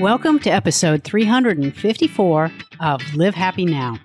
Welcome 0.00 0.40
to 0.40 0.50
episode 0.50 1.04
354 1.04 2.50
of 2.80 3.14
Live 3.14 3.36
Happy 3.36 3.64
Now. 3.64 4.00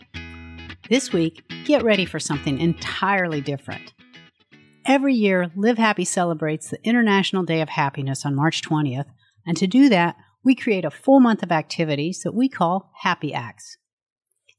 This 0.87 1.11
week, 1.11 1.41
get 1.65 1.83
ready 1.83 2.05
for 2.05 2.19
something 2.19 2.59
entirely 2.59 3.41
different. 3.41 3.93
Every 4.85 5.15
year, 5.15 5.49
Live 5.55 5.79
Happy 5.79 6.05
celebrates 6.05 6.69
the 6.69 6.77
International 6.83 7.41
Day 7.41 7.61
of 7.61 7.69
Happiness 7.69 8.23
on 8.23 8.35
March 8.35 8.61
20th, 8.61 9.07
and 9.47 9.57
to 9.57 9.65
do 9.65 9.89
that, 9.89 10.15
we 10.43 10.53
create 10.53 10.85
a 10.85 10.91
full 10.91 11.19
month 11.19 11.41
of 11.41 11.51
activities 11.51 12.21
that 12.21 12.35
we 12.35 12.49
call 12.49 12.91
Happy 13.01 13.33
Acts. 13.33 13.77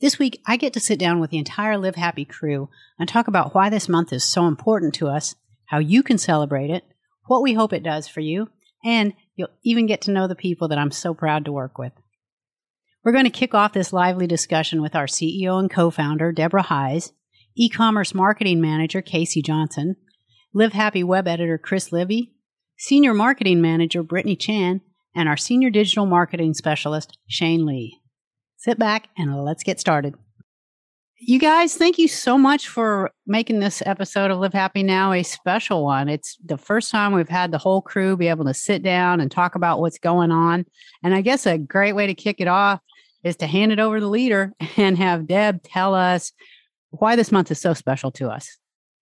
This 0.01 0.19
week, 0.19 0.41
I 0.49 0.57
get 0.57 0.73
to 0.73 0.81
sit 0.81 0.99
down 0.99 1.21
with 1.21 1.31
the 1.31 1.39
entire 1.39 1.79
Live 1.79 1.95
Happy 1.95 2.25
crew 2.25 2.69
and 2.99 3.09
talk 3.09 3.29
about 3.29 3.55
why 3.55 3.71
this 3.71 3.89
month 3.89 4.13
is 4.13 4.25
so 4.25 4.49
important 4.49 4.95
to 4.95 5.07
us, 5.07 5.37
how 5.67 5.79
you 5.79 6.03
can 6.03 6.19
celebrate 6.19 6.71
it, 6.71 6.83
what 7.27 7.41
we 7.43 7.55
hope 7.55 7.73
it 7.73 7.85
does 7.85 8.09
for 8.09 8.21
you, 8.21 8.49
and 8.85 9.13
You'll 9.41 9.49
even 9.63 9.87
get 9.87 10.03
to 10.03 10.11
know 10.11 10.29
the 10.29 10.35
people 10.35 10.69
that 10.69 10.77
I'm 10.77 10.91
so 10.91 11.15
proud 11.15 11.47
to 11.47 11.53
work 11.53 11.79
with. 11.79 11.95
We're 13.03 13.13
going 13.13 13.25
to 13.25 13.31
kick 13.31 13.55
off 13.55 13.73
this 13.73 13.91
lively 13.91 14.27
discussion 14.27 14.83
with 14.83 14.95
our 14.95 15.07
CEO 15.07 15.59
and 15.59 15.71
co 15.71 15.89
founder, 15.89 16.31
Deborah 16.31 16.65
Heisz, 16.65 17.13
e 17.55 17.71
commerce 17.71 18.13
marketing 18.13 18.61
manager, 18.61 19.01
Casey 19.01 19.41
Johnson, 19.41 19.97
Live 20.53 20.75
Happy 20.75 21.03
web 21.03 21.27
editor, 21.27 21.57
Chris 21.57 21.91
Libby, 21.91 22.35
senior 22.77 23.15
marketing 23.15 23.63
manager, 23.63 24.03
Brittany 24.03 24.37
Chan, 24.37 24.83
and 25.17 25.27
our 25.27 25.39
senior 25.39 25.71
digital 25.71 26.05
marketing 26.05 26.53
specialist, 26.53 27.17
Shane 27.27 27.65
Lee. 27.65 27.99
Sit 28.59 28.79
back 28.79 29.09
and 29.17 29.43
let's 29.43 29.63
get 29.63 29.81
started. 29.81 30.17
You 31.23 31.39
guys, 31.39 31.77
thank 31.77 31.99
you 31.99 32.09
so 32.09 32.39
much 32.39 32.69
for 32.69 33.11
making 33.27 33.61
this 33.61 33.83
episode 33.85 34.31
of 34.31 34.39
Live 34.39 34.55
Happy 34.55 34.83
Now 34.83 35.13
a 35.13 35.23
special 35.23 35.85
one. 35.85 36.09
It's 36.09 36.39
the 36.43 36.57
first 36.57 36.91
time 36.91 37.13
we've 37.13 37.29
had 37.29 37.53
the 37.53 37.59
whole 37.59 37.83
crew 37.83 38.17
be 38.17 38.29
able 38.29 38.47
to 38.47 38.55
sit 38.55 38.83
down 38.83 39.21
and 39.21 39.31
talk 39.31 39.55
about 39.55 39.81
what's 39.81 39.99
going 39.99 40.31
on. 40.31 40.65
And 41.03 41.15
I 41.15 41.21
guess 41.21 41.45
a 41.45 41.59
great 41.59 41.93
way 41.93 42.07
to 42.07 42.15
kick 42.15 42.41
it 42.41 42.49
off 42.49 42.81
is 43.23 43.37
to 43.37 43.47
hand 43.47 43.71
it 43.71 43.79
over 43.79 43.99
to 43.99 44.01
the 44.01 44.09
leader 44.09 44.55
and 44.79 44.97
have 44.97 45.27
Deb 45.27 45.63
tell 45.63 45.95
us 45.95 46.33
why 46.89 47.17
this 47.17 47.31
month 47.31 47.51
is 47.51 47.61
so 47.61 47.75
special 47.75 48.11
to 48.13 48.31
us. 48.31 48.57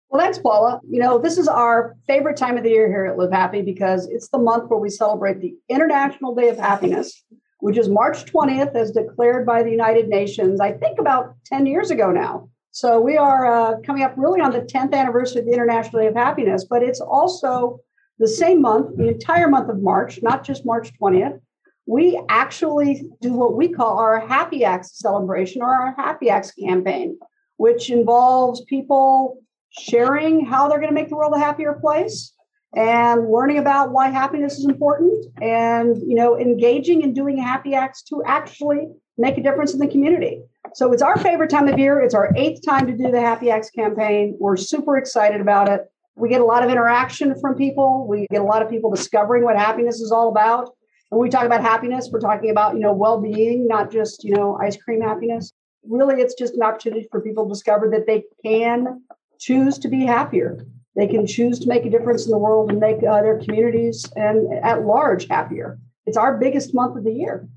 Well, 0.10 0.20
thanks, 0.20 0.40
Paula. 0.40 0.80
You 0.90 1.00
know, 1.00 1.20
this 1.20 1.38
is 1.38 1.48
our 1.48 1.96
favorite 2.08 2.38
time 2.38 2.58
of 2.58 2.64
the 2.64 2.72
year 2.72 2.88
here 2.88 3.06
at 3.06 3.20
Live 3.20 3.32
Happy 3.32 3.62
because 3.62 4.08
it's 4.08 4.30
the 4.30 4.40
month 4.40 4.68
where 4.68 4.80
we 4.80 4.90
celebrate 4.90 5.42
the 5.42 5.54
International 5.70 6.34
Day 6.34 6.50
of 6.50 6.58
Happiness 6.58 7.24
which 7.60 7.78
is 7.78 7.90
March 7.90 8.26
20th, 8.26 8.76
as 8.76 8.92
declared 8.92 9.46
by 9.46 9.64
the 9.64 9.72
United 9.72 10.08
Nations, 10.08 10.60
I 10.60 10.74
think 10.74 11.00
about 11.00 11.36
10 11.46 11.66
years 11.66 11.92
ago 11.92 12.12
now. 12.12 12.50
So 12.72 13.00
we 13.00 13.18
are 13.18 13.46
uh, 13.46 13.80
coming 13.86 14.04
up 14.04 14.14
really 14.16 14.42
on 14.42 14.52
the 14.52 14.62
10th 14.62 14.94
anniversary 14.94 15.42
of 15.42 15.48
the 15.48 15.54
International 15.54 16.02
Day 16.02 16.08
of 16.08 16.16
Happiness, 16.16 16.66
but 16.70 16.84
it's 16.84 17.02
also 17.02 17.80
the 18.20 18.28
same 18.28 18.62
month, 18.62 18.96
the 18.98 19.08
entire 19.08 19.48
month 19.48 19.70
of 19.70 19.82
March, 19.82 20.20
not 20.22 20.44
just 20.44 20.66
March 20.66 20.92
20th. 21.02 21.40
We 21.88 22.22
actually 22.30 23.10
do 23.22 23.34
what 23.34 23.56
we 23.56 23.70
call 23.70 23.98
our 23.98 24.20
Happy 24.20 24.64
Acts 24.64 25.00
celebration 25.00 25.62
or 25.62 25.74
our 25.74 25.96
Happy 25.96 26.30
Acts 26.30 26.52
campaign, 26.52 27.18
which 27.58 27.90
involves 27.90 28.64
people 28.66 29.42
sharing 29.72 30.46
how 30.46 30.68
they're 30.68 30.80
going 30.80 30.90
to 30.90 30.96
make 30.96 31.10
the 31.10 31.16
world 31.16 31.34
a 31.36 31.40
happier 31.40 31.74
place, 31.82 32.34
and 32.76 33.32
learning 33.32 33.58
about 33.58 33.92
why 33.92 34.10
happiness 34.10 34.60
is 34.60 34.66
important 34.66 35.26
and 35.42 35.98
you 35.98 36.16
know 36.16 36.38
engaging 36.38 37.04
and 37.04 37.16
doing 37.16 37.38
happy 37.38 37.74
acts 37.74 38.04
to 38.04 38.22
actually 38.26 38.88
make 39.18 39.38
a 39.38 39.44
difference 39.44 39.74
in 39.74 39.80
the 39.80 39.88
community. 39.88 40.42
So 40.76 40.94
it's 40.94 41.02
our 41.02 41.18
favorite 41.18 41.50
time 41.50 41.68
of 41.68 41.78
year. 41.80 42.00
It's 42.00 42.14
our 42.14 42.32
eighth 42.36 42.62
time 42.66 42.88
to 42.88 42.96
do 42.96 43.12
the 43.12 43.20
happy 43.20 43.50
acts 43.50 43.70
campaign. 43.70 44.38
We're 44.40 44.56
super 44.56 44.98
excited 44.98 45.42
about 45.42 45.68
it. 45.68 45.92
We 46.16 46.30
get 46.30 46.42
a 46.42 46.46
lot 46.46 46.64
of 46.64 46.70
interaction 46.70 47.38
from 47.40 47.56
people. 47.56 48.06
We 48.08 48.28
get 48.30 48.42
a 48.42 48.46
lot 48.46 48.62
of 48.62 48.70
people 48.70 48.92
discovering 48.92 49.44
what 49.44 49.58
happiness 49.58 50.00
is 50.00 50.12
all 50.12 50.30
about. 50.30 50.70
When 51.10 51.22
we 51.22 51.30
talk 51.30 51.46
about 51.46 51.62
happiness 51.62 52.10
we're 52.12 52.20
talking 52.20 52.52
about 52.52 52.76
you 52.76 52.82
know 52.82 52.94
well-being 52.94 53.68
not 53.68 53.92
just 53.92 54.24
you 54.24 54.36
know 54.36 54.60
ice 54.62 54.78
cream 54.78 55.02
happiness. 55.02 55.54
Really 55.84 56.22
it's 56.22 56.36
just 56.36 56.54
an 56.54 56.62
opportunity 56.62 57.08
for 57.10 57.20
people 57.20 57.48
to 57.48 57.50
discover 57.50 57.90
that 57.90 58.06
they 58.06 58.26
can 58.46 59.02
choose 59.40 59.80
to 59.80 59.88
be 59.88 60.06
happier 60.06 60.66
they 60.96 61.08
can 61.08 61.26
choose 61.26 61.60
to 61.60 61.68
make 61.68 61.86
a 61.86 61.90
difference 61.90 62.26
in 62.26 62.32
the 62.32 62.38
world 62.38 62.72
and 62.72 62.80
make 62.80 62.98
uh, 62.98 63.22
their 63.22 63.40
communities 63.40 64.06
and 64.16 64.54
at 64.64 64.86
large 64.86 65.28
happier. 65.30 65.80
It's 66.06 66.18
our 66.18 66.38
biggest 66.38 66.74
month 66.74 66.98
of 66.98 67.04
the 67.04 67.14
year. 67.14 67.48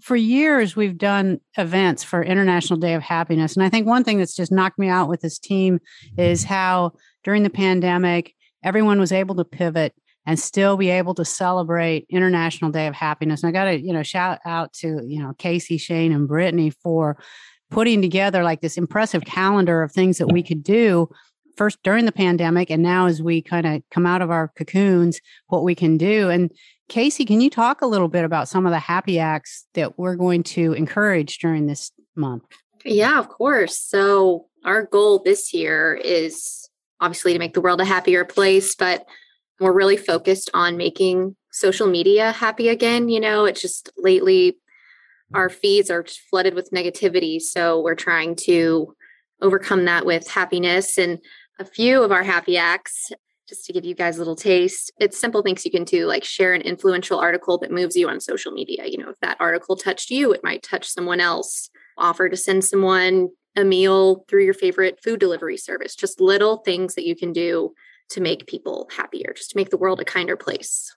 For 0.00 0.16
years, 0.16 0.76
we've 0.76 0.98
done 0.98 1.40
events 1.56 2.04
for 2.04 2.22
International 2.22 2.78
Day 2.78 2.92
of 2.92 3.02
Happiness. 3.02 3.56
And 3.56 3.64
I 3.64 3.70
think 3.70 3.86
one 3.86 4.04
thing 4.04 4.18
that's 4.18 4.36
just 4.36 4.52
knocked 4.52 4.78
me 4.78 4.88
out 4.88 5.08
with 5.08 5.22
this 5.22 5.38
team 5.38 5.80
is 6.18 6.44
how 6.44 6.92
during 7.22 7.42
the 7.42 7.50
pandemic, 7.50 8.34
everyone 8.62 9.00
was 9.00 9.12
able 9.12 9.34
to 9.36 9.44
pivot 9.44 9.94
and 10.26 10.38
still 10.38 10.76
be 10.76 10.90
able 10.90 11.14
to 11.14 11.24
celebrate 11.24 12.06
International 12.10 12.70
Day 12.70 12.86
of 12.86 12.94
Happiness. 12.94 13.42
And 13.42 13.48
I 13.48 13.52
got 13.52 13.70
to, 13.70 13.80
you 13.80 13.92
know, 13.92 14.02
shout 14.02 14.40
out 14.44 14.72
to, 14.74 15.00
you 15.06 15.22
know, 15.22 15.32
Casey, 15.38 15.78
Shane, 15.78 16.12
and 16.12 16.28
Brittany 16.28 16.70
for 16.70 17.16
putting 17.70 18.02
together 18.02 18.42
like 18.42 18.60
this 18.60 18.76
impressive 18.76 19.24
calendar 19.24 19.82
of 19.82 19.92
things 19.92 20.18
that 20.18 20.32
we 20.32 20.42
could 20.42 20.62
do 20.62 21.08
first 21.56 21.78
during 21.82 22.04
the 22.04 22.12
pandemic 22.12 22.70
and 22.70 22.82
now 22.82 23.06
as 23.06 23.22
we 23.22 23.42
kind 23.42 23.66
of 23.66 23.82
come 23.90 24.06
out 24.06 24.22
of 24.22 24.30
our 24.30 24.48
cocoons 24.56 25.20
what 25.48 25.64
we 25.64 25.74
can 25.74 25.96
do. 25.96 26.30
And 26.30 26.50
casey 26.88 27.24
can 27.24 27.40
you 27.40 27.50
talk 27.50 27.82
a 27.82 27.86
little 27.86 28.08
bit 28.08 28.24
about 28.24 28.48
some 28.48 28.66
of 28.66 28.72
the 28.72 28.78
happy 28.78 29.18
acts 29.18 29.66
that 29.74 29.98
we're 29.98 30.16
going 30.16 30.42
to 30.44 30.72
encourage 30.72 31.38
during 31.38 31.66
this 31.66 31.92
month? 32.16 32.44
Yeah 32.84 33.18
of 33.18 33.28
course. 33.28 33.78
So 33.78 34.46
our 34.64 34.84
goal 34.84 35.22
this 35.24 35.52
year 35.52 35.94
is 35.94 36.68
obviously 37.00 37.32
to 37.32 37.38
make 37.38 37.54
the 37.54 37.60
world 37.60 37.80
a 37.80 37.84
happier 37.84 38.24
place 38.24 38.74
but 38.74 39.06
we're 39.60 39.72
really 39.72 39.96
focused 39.96 40.50
on 40.54 40.76
making 40.76 41.36
social 41.52 41.86
media 41.86 42.32
happy 42.32 42.68
again 42.68 43.08
you 43.08 43.20
know? 43.20 43.44
It's 43.44 43.60
just 43.60 43.90
lately 43.96 44.58
our 45.32 45.48
feeds 45.48 45.90
are 45.90 46.04
flooded 46.30 46.54
with 46.54 46.70
negativity 46.70 47.40
so 47.40 47.80
we're 47.80 47.94
trying 47.94 48.36
to 48.36 48.94
overcome 49.44 49.84
that 49.84 50.06
with 50.06 50.28
happiness. 50.28 50.98
And 50.98 51.18
a 51.58 51.64
few 51.64 52.02
of 52.02 52.12
our 52.12 52.22
happy 52.22 52.56
acts 52.56 53.12
just 53.48 53.66
to 53.66 53.72
give 53.72 53.84
you 53.84 53.94
guys 53.94 54.16
a 54.16 54.20
little 54.20 54.36
taste. 54.36 54.90
It's 54.98 55.20
simple 55.20 55.42
things 55.42 55.64
you 55.64 55.70
can 55.70 55.84
do, 55.84 56.06
like 56.06 56.24
share 56.24 56.54
an 56.54 56.62
influential 56.62 57.18
article 57.18 57.58
that 57.58 57.70
moves 57.70 57.94
you 57.94 58.08
on 58.08 58.20
social 58.20 58.52
media. 58.52 58.86
You 58.86 58.98
know, 58.98 59.10
if 59.10 59.20
that 59.20 59.36
article 59.38 59.76
touched 59.76 60.10
you, 60.10 60.32
it 60.32 60.42
might 60.42 60.62
touch 60.62 60.88
someone 60.88 61.20
else. 61.20 61.68
Offer 61.98 62.30
to 62.30 62.36
send 62.36 62.64
someone 62.64 63.28
a 63.56 63.64
meal 63.64 64.24
through 64.28 64.44
your 64.44 64.54
favorite 64.54 64.98
food 65.02 65.20
delivery 65.20 65.56
service. 65.56 65.94
Just 65.94 66.20
little 66.20 66.58
things 66.58 66.94
that 66.94 67.06
you 67.06 67.14
can 67.14 67.32
do 67.32 67.72
to 68.10 68.20
make 68.20 68.46
people 68.46 68.88
happier, 68.96 69.32
just 69.36 69.50
to 69.50 69.56
make 69.56 69.70
the 69.70 69.76
world 69.76 70.00
a 70.00 70.04
kinder 70.04 70.36
place. 70.36 70.94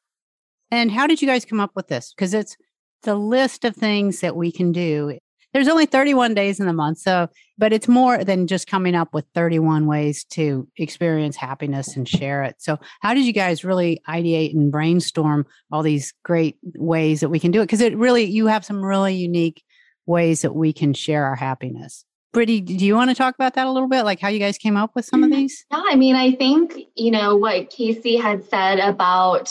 And 0.71 0.91
how 0.91 1.07
did 1.07 1.21
you 1.21 1.27
guys 1.27 1.45
come 1.45 1.59
up 1.59 1.71
with 1.75 1.87
this? 1.87 2.13
Because 2.13 2.33
it's 2.33 2.57
the 3.03 3.15
list 3.15 3.63
of 3.63 3.75
things 3.75 4.21
that 4.21 4.35
we 4.35 4.51
can 4.51 4.71
do 4.71 5.17
there's 5.57 5.67
only 5.67 5.87
31 5.87 6.35
days 6.35 6.59
in 6.59 6.67
the 6.67 6.73
month. 6.73 6.99
So, 6.99 7.29
but 7.57 7.73
it's 7.73 7.87
more 7.87 8.23
than 8.23 8.45
just 8.45 8.67
coming 8.67 8.93
up 8.93 9.11
with 9.11 9.25
31 9.33 9.87
ways 9.87 10.23
to 10.25 10.67
experience 10.77 11.35
happiness 11.35 11.95
and 11.95 12.07
share 12.07 12.43
it. 12.43 12.57
So, 12.59 12.77
how 13.01 13.15
did 13.15 13.25
you 13.25 13.33
guys 13.33 13.63
really 13.63 13.99
ideate 14.07 14.53
and 14.53 14.71
brainstorm 14.71 15.47
all 15.71 15.81
these 15.81 16.13
great 16.23 16.57
ways 16.75 17.21
that 17.21 17.29
we 17.29 17.39
can 17.39 17.49
do 17.49 17.61
it? 17.61 17.65
Because 17.65 17.81
it 17.81 17.97
really, 17.97 18.25
you 18.25 18.45
have 18.45 18.63
some 18.63 18.85
really 18.85 19.15
unique 19.15 19.63
ways 20.05 20.43
that 20.43 20.53
we 20.53 20.73
can 20.73 20.93
share 20.93 21.25
our 21.25 21.35
happiness. 21.35 22.05
Brittany, 22.33 22.61
do 22.61 22.85
you 22.85 22.93
want 22.93 23.09
to 23.09 23.15
talk 23.15 23.33
about 23.33 23.55
that 23.55 23.65
a 23.65 23.71
little 23.71 23.89
bit? 23.89 24.03
Like 24.03 24.19
how 24.19 24.27
you 24.27 24.37
guys 24.37 24.59
came 24.59 24.77
up 24.77 24.91
with 24.93 25.05
some 25.05 25.23
of 25.23 25.31
mm-hmm. 25.31 25.39
these? 25.39 25.65
Yeah, 25.71 25.81
I 25.87 25.95
mean, 25.95 26.15
I 26.15 26.33
think, 26.33 26.75
you 26.95 27.09
know, 27.09 27.35
what 27.35 27.71
Casey 27.71 28.15
had 28.17 28.47
said 28.47 28.77
about 28.77 29.49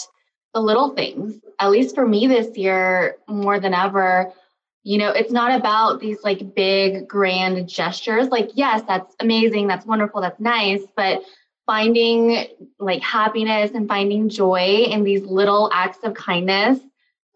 the 0.54 0.60
little 0.60 0.90
things, 0.94 1.34
at 1.58 1.70
least 1.70 1.96
for 1.96 2.06
me 2.06 2.28
this 2.28 2.56
year, 2.56 3.16
more 3.28 3.58
than 3.58 3.74
ever, 3.74 4.32
you 4.86 4.98
know, 4.98 5.10
it's 5.10 5.32
not 5.32 5.50
about 5.50 5.98
these 5.98 6.22
like 6.22 6.54
big 6.54 7.08
grand 7.08 7.68
gestures. 7.68 8.28
Like, 8.28 8.50
yes, 8.54 8.82
that's 8.86 9.16
amazing, 9.18 9.66
that's 9.66 9.84
wonderful, 9.84 10.20
that's 10.20 10.38
nice, 10.38 10.82
but 10.94 11.22
finding 11.66 12.46
like 12.78 13.02
happiness 13.02 13.72
and 13.74 13.88
finding 13.88 14.28
joy 14.28 14.86
in 14.88 15.02
these 15.02 15.22
little 15.22 15.68
acts 15.72 15.98
of 16.04 16.14
kindness 16.14 16.78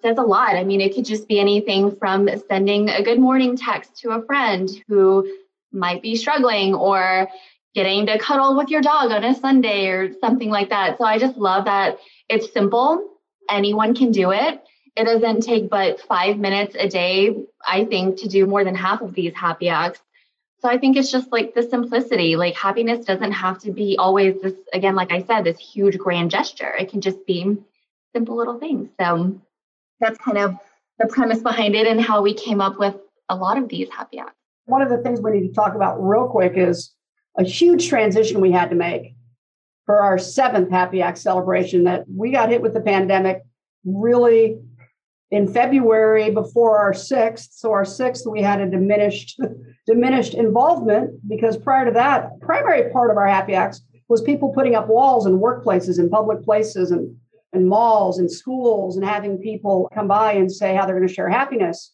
says 0.01 0.17
a 0.17 0.23
lot. 0.23 0.55
I 0.55 0.63
mean, 0.63 0.81
it 0.81 0.95
could 0.95 1.05
just 1.05 1.27
be 1.27 1.41
anything 1.41 1.97
from 1.97 2.29
sending 2.47 2.89
a 2.89 3.03
good 3.03 3.19
morning 3.19 3.57
text 3.57 3.97
to 4.03 4.11
a 4.11 4.23
friend 4.23 4.71
who 4.87 5.29
might 5.73 6.03
be 6.03 6.15
struggling 6.15 6.73
or 6.73 7.29
getting 7.75 8.07
to 8.07 8.19
cuddle 8.21 8.57
with 8.57 8.69
your 8.69 8.81
dog 8.81 9.11
on 9.11 9.25
a 9.25 9.35
Sunday 9.35 9.89
or 9.89 10.13
something 10.21 10.51
like 10.51 10.69
that. 10.69 10.99
So 10.99 11.05
I 11.05 11.19
just 11.19 11.37
love 11.37 11.65
that 11.65 11.99
it's 12.29 12.53
simple. 12.53 13.09
Anyone 13.49 13.97
can 13.97 14.13
do 14.13 14.31
it. 14.31 14.63
It 14.97 15.05
doesn't 15.05 15.43
take 15.43 15.71
but 15.71 16.01
five 16.01 16.39
minutes 16.39 16.77
a 16.79 16.89
day, 16.89 17.45
I 17.67 17.85
think, 17.85 18.19
to 18.21 18.29
do 18.29 18.47
more 18.47 18.65
than 18.65 18.75
half 18.75 19.01
of 19.01 19.15
these 19.15 19.35
happy 19.35 19.69
acts. 19.69 20.01
So 20.61 20.69
I 20.69 20.77
think 20.77 20.97
it's 20.97 21.11
just 21.11 21.33
like 21.33 21.55
the 21.55 21.63
simplicity. 21.63 22.37
Like 22.37 22.55
happiness 22.55 23.07
doesn't 23.07 23.33
have 23.33 23.59
to 23.61 23.73
be 23.73 23.97
always 23.99 24.41
this, 24.43 24.55
again, 24.73 24.95
like 24.95 25.13
I 25.13 25.23
said, 25.23 25.45
this 25.45 25.59
huge 25.59 25.97
grand 25.97 26.31
gesture. 26.31 26.75
It 26.79 26.91
can 26.91 27.01
just 27.01 27.25
be 27.27 27.57
simple 28.15 28.37
little 28.37 28.59
things. 28.59 28.91
So 29.01 29.41
that's 30.01 30.19
kind 30.19 30.39
of 30.39 30.57
the 30.99 31.07
premise 31.07 31.41
behind 31.41 31.75
it 31.75 31.87
and 31.87 32.01
how 32.01 32.21
we 32.21 32.35
came 32.35 32.61
up 32.61 32.79
with 32.79 32.95
a 33.29 33.37
lot 33.37 33.57
of 33.57 33.69
these 33.69 33.89
happy 33.89 34.19
acts. 34.19 34.35
One 34.67 34.83
of 34.83 34.91
the 34.91 34.99
things 34.99 35.21
we 35.21 35.31
need 35.31 35.49
to 35.49 35.55
talk 35.55 35.75
about 35.75 35.97
real 35.99 36.29
quick 36.29 36.53
is 36.57 36.93
a 37.39 37.45
huge 37.45 37.89
transition 37.89 38.41
we 38.41 38.53
had 38.53 38.71
to 38.71 38.77
make 38.77 39.15
for 39.87 40.03
our 40.03 40.19
seventh 40.19 40.71
Happy 40.71 41.01
Act 41.01 41.19
celebration 41.19 41.85
that 41.85 42.05
we 42.09 42.31
got 42.31 42.51
hit 42.51 42.61
with 42.61 42.75
the 42.75 42.81
pandemic 42.81 43.43
really 43.85 44.61
in 45.31 45.47
February 45.47 46.31
before 46.31 46.79
our 46.79 46.93
sixth. 46.93 47.53
So 47.53 47.71
our 47.71 47.85
sixth, 47.85 48.25
we 48.27 48.43
had 48.43 48.61
a 48.61 48.69
diminished 48.69 49.41
diminished 49.87 50.35
involvement 50.35 51.29
because 51.29 51.57
prior 51.57 51.85
to 51.85 51.93
that, 51.93 52.41
primary 52.41 52.91
part 52.93 53.11
of 53.11 53.17
our 53.17 53.27
happy 53.27 53.55
acts 53.55 53.83
was 54.09 54.23
people 54.23 54.53
putting 54.53 54.75
up 54.75 54.89
walls 54.89 55.27
in 55.27 55.39
workplaces 55.39 55.99
and 55.99 56.11
public 56.11 56.43
places 56.43 56.91
and 56.91 57.17
and 57.53 57.69
malls 57.69 58.19
and 58.19 58.31
schools 58.31 58.97
and 58.97 59.05
having 59.05 59.39
people 59.39 59.91
come 59.93 60.07
by 60.07 60.33
and 60.33 60.51
say 60.51 60.75
how 60.75 60.87
they're 60.87 60.97
going 60.97 61.09
to 61.09 61.13
share 61.13 61.29
happiness. 61.29 61.93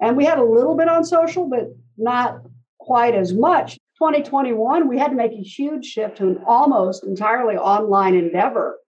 And 0.00 0.16
we 0.16 0.24
had 0.24 0.38
a 0.38 0.44
little 0.44 0.76
bit 0.76 0.88
on 0.88 1.04
social, 1.04 1.48
but 1.48 1.68
not 1.96 2.42
quite 2.78 3.14
as 3.14 3.32
much. 3.32 3.78
2021, 3.98 4.86
we 4.86 4.98
had 4.98 5.08
to 5.08 5.16
make 5.16 5.32
a 5.32 5.42
huge 5.42 5.84
shift 5.84 6.18
to 6.18 6.28
an 6.28 6.42
almost 6.46 7.04
entirely 7.04 7.56
online 7.56 8.14
endeavor. 8.14 8.78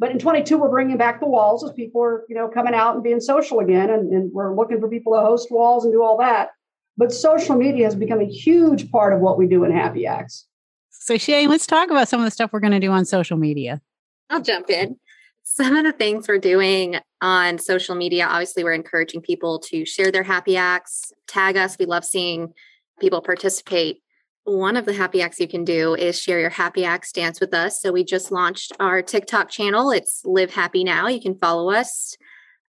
But 0.00 0.10
in 0.10 0.18
22, 0.18 0.56
we're 0.56 0.70
bringing 0.70 0.96
back 0.96 1.20
the 1.20 1.26
walls 1.26 1.62
as 1.62 1.72
people 1.72 2.02
are, 2.02 2.24
you 2.26 2.34
know, 2.34 2.48
coming 2.48 2.72
out 2.72 2.94
and 2.94 3.04
being 3.04 3.20
social 3.20 3.60
again, 3.60 3.90
and, 3.90 4.10
and 4.10 4.32
we're 4.32 4.56
looking 4.56 4.80
for 4.80 4.88
people 4.88 5.12
to 5.12 5.20
host 5.20 5.52
walls 5.52 5.84
and 5.84 5.92
do 5.92 6.02
all 6.02 6.16
that. 6.18 6.48
But 6.96 7.12
social 7.12 7.54
media 7.54 7.84
has 7.84 7.94
become 7.94 8.18
a 8.18 8.26
huge 8.26 8.90
part 8.90 9.12
of 9.12 9.20
what 9.20 9.36
we 9.36 9.46
do 9.46 9.62
in 9.62 9.72
Happy 9.72 10.06
Acts. 10.06 10.46
So 10.88 11.18
Shay, 11.18 11.46
let's 11.46 11.66
talk 11.66 11.90
about 11.90 12.08
some 12.08 12.18
of 12.18 12.24
the 12.24 12.30
stuff 12.30 12.50
we're 12.50 12.60
going 12.60 12.72
to 12.72 12.80
do 12.80 12.90
on 12.90 13.04
social 13.04 13.36
media. 13.36 13.82
I'll 14.30 14.40
jump 14.40 14.70
in. 14.70 14.96
Some 15.42 15.76
of 15.76 15.84
the 15.84 15.92
things 15.92 16.28
we're 16.28 16.38
doing 16.38 16.96
on 17.20 17.58
social 17.58 17.94
media, 17.94 18.26
obviously, 18.26 18.64
we're 18.64 18.72
encouraging 18.72 19.20
people 19.20 19.58
to 19.58 19.84
share 19.84 20.10
their 20.10 20.22
happy 20.22 20.56
acts, 20.56 21.12
tag 21.26 21.58
us. 21.58 21.76
We 21.78 21.84
love 21.84 22.06
seeing 22.06 22.54
people 23.00 23.20
participate. 23.20 24.02
One 24.50 24.76
of 24.76 24.84
the 24.84 24.94
happy 24.94 25.22
acts 25.22 25.38
you 25.38 25.46
can 25.46 25.64
do 25.64 25.94
is 25.94 26.20
share 26.20 26.40
your 26.40 26.50
happy 26.50 26.84
acts 26.84 27.12
dance 27.12 27.38
with 27.38 27.54
us. 27.54 27.80
So 27.80 27.92
we 27.92 28.02
just 28.02 28.32
launched 28.32 28.72
our 28.80 29.00
TikTok 29.00 29.48
channel. 29.48 29.92
It's 29.92 30.22
Live 30.24 30.52
Happy 30.52 30.82
Now. 30.82 31.06
You 31.06 31.20
can 31.20 31.36
follow 31.36 31.70
us. 31.70 32.16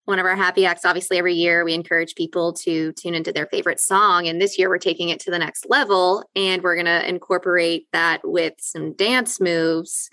One 0.04 0.18
of 0.18 0.26
our 0.26 0.36
happy 0.36 0.66
acts, 0.66 0.84
obviously, 0.84 1.16
every 1.16 1.32
year 1.32 1.64
we 1.64 1.72
encourage 1.72 2.16
people 2.16 2.52
to 2.64 2.92
tune 2.92 3.14
into 3.14 3.32
their 3.32 3.46
favorite 3.46 3.80
song. 3.80 4.28
And 4.28 4.38
this 4.38 4.58
year 4.58 4.68
we're 4.68 4.76
taking 4.76 5.08
it 5.08 5.20
to 5.20 5.30
the 5.30 5.38
next 5.38 5.70
level 5.70 6.22
and 6.36 6.62
we're 6.62 6.74
going 6.74 6.84
to 6.84 7.08
incorporate 7.08 7.86
that 7.94 8.20
with 8.24 8.52
some 8.58 8.92
dance 8.92 9.40
moves 9.40 10.10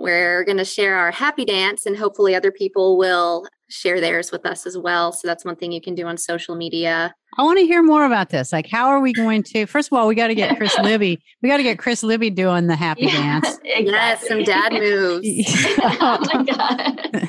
we're 0.00 0.44
going 0.44 0.56
to 0.56 0.64
share 0.64 0.96
our 0.96 1.10
happy 1.10 1.44
dance, 1.44 1.84
and 1.84 1.94
hopefully, 1.94 2.34
other 2.34 2.50
people 2.50 2.96
will 2.96 3.46
share 3.70 4.00
theirs 4.00 4.30
with 4.30 4.44
us 4.44 4.66
as 4.66 4.76
well. 4.76 5.12
So, 5.12 5.26
that's 5.26 5.44
one 5.44 5.56
thing 5.56 5.72
you 5.72 5.80
can 5.80 5.94
do 5.94 6.06
on 6.06 6.16
social 6.18 6.54
media. 6.54 7.14
I 7.38 7.42
want 7.42 7.58
to 7.58 7.64
hear 7.64 7.82
more 7.82 8.04
about 8.04 8.30
this. 8.30 8.52
Like, 8.52 8.68
how 8.68 8.88
are 8.88 9.00
we 9.00 9.12
going 9.12 9.42
to? 9.44 9.66
First 9.66 9.90
of 9.90 9.98
all, 9.98 10.08
we 10.08 10.14
got 10.14 10.28
to 10.28 10.34
get 10.34 10.56
Chris 10.56 10.76
Libby. 10.82 11.20
We 11.42 11.48
got 11.48 11.58
to 11.58 11.62
get 11.62 11.78
Chris 11.78 12.02
Libby 12.02 12.30
doing 12.30 12.66
the 12.66 12.76
happy 12.76 13.02
yeah, 13.02 13.40
dance. 13.40 13.58
Exactly. 13.64 13.90
Yes, 13.90 14.28
some 14.28 14.42
dad 14.42 14.72
moves. 14.72 15.26
oh 15.82 16.18
my 16.32 16.44
god! 16.44 17.28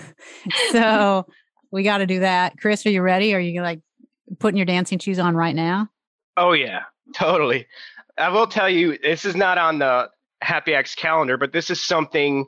so 0.72 1.26
we 1.72 1.84
got 1.84 2.00
to 2.00 2.08
do 2.08 2.20
that. 2.20 2.58
Chris, 2.58 2.86
are 2.86 2.90
you 2.90 3.02
ready? 3.02 3.34
Are 3.34 3.40
you 3.40 3.62
like 3.62 3.82
putting 4.40 4.58
your 4.58 4.66
dancing 4.66 5.00
shoes 5.00 5.20
on 5.20 5.36
right 5.36 5.56
now? 5.56 5.90
Oh 6.38 6.54
yeah, 6.54 6.82
totally. 7.16 7.68
I 8.18 8.30
will 8.30 8.48
tell 8.48 8.70
you, 8.70 8.98
this 8.98 9.26
is 9.26 9.36
not 9.36 9.58
on 9.58 9.80
the 9.80 10.10
Happy 10.42 10.74
Acts 10.74 10.96
calendar, 10.96 11.38
but 11.38 11.52
this 11.52 11.70
is 11.70 11.82
something 11.82 12.46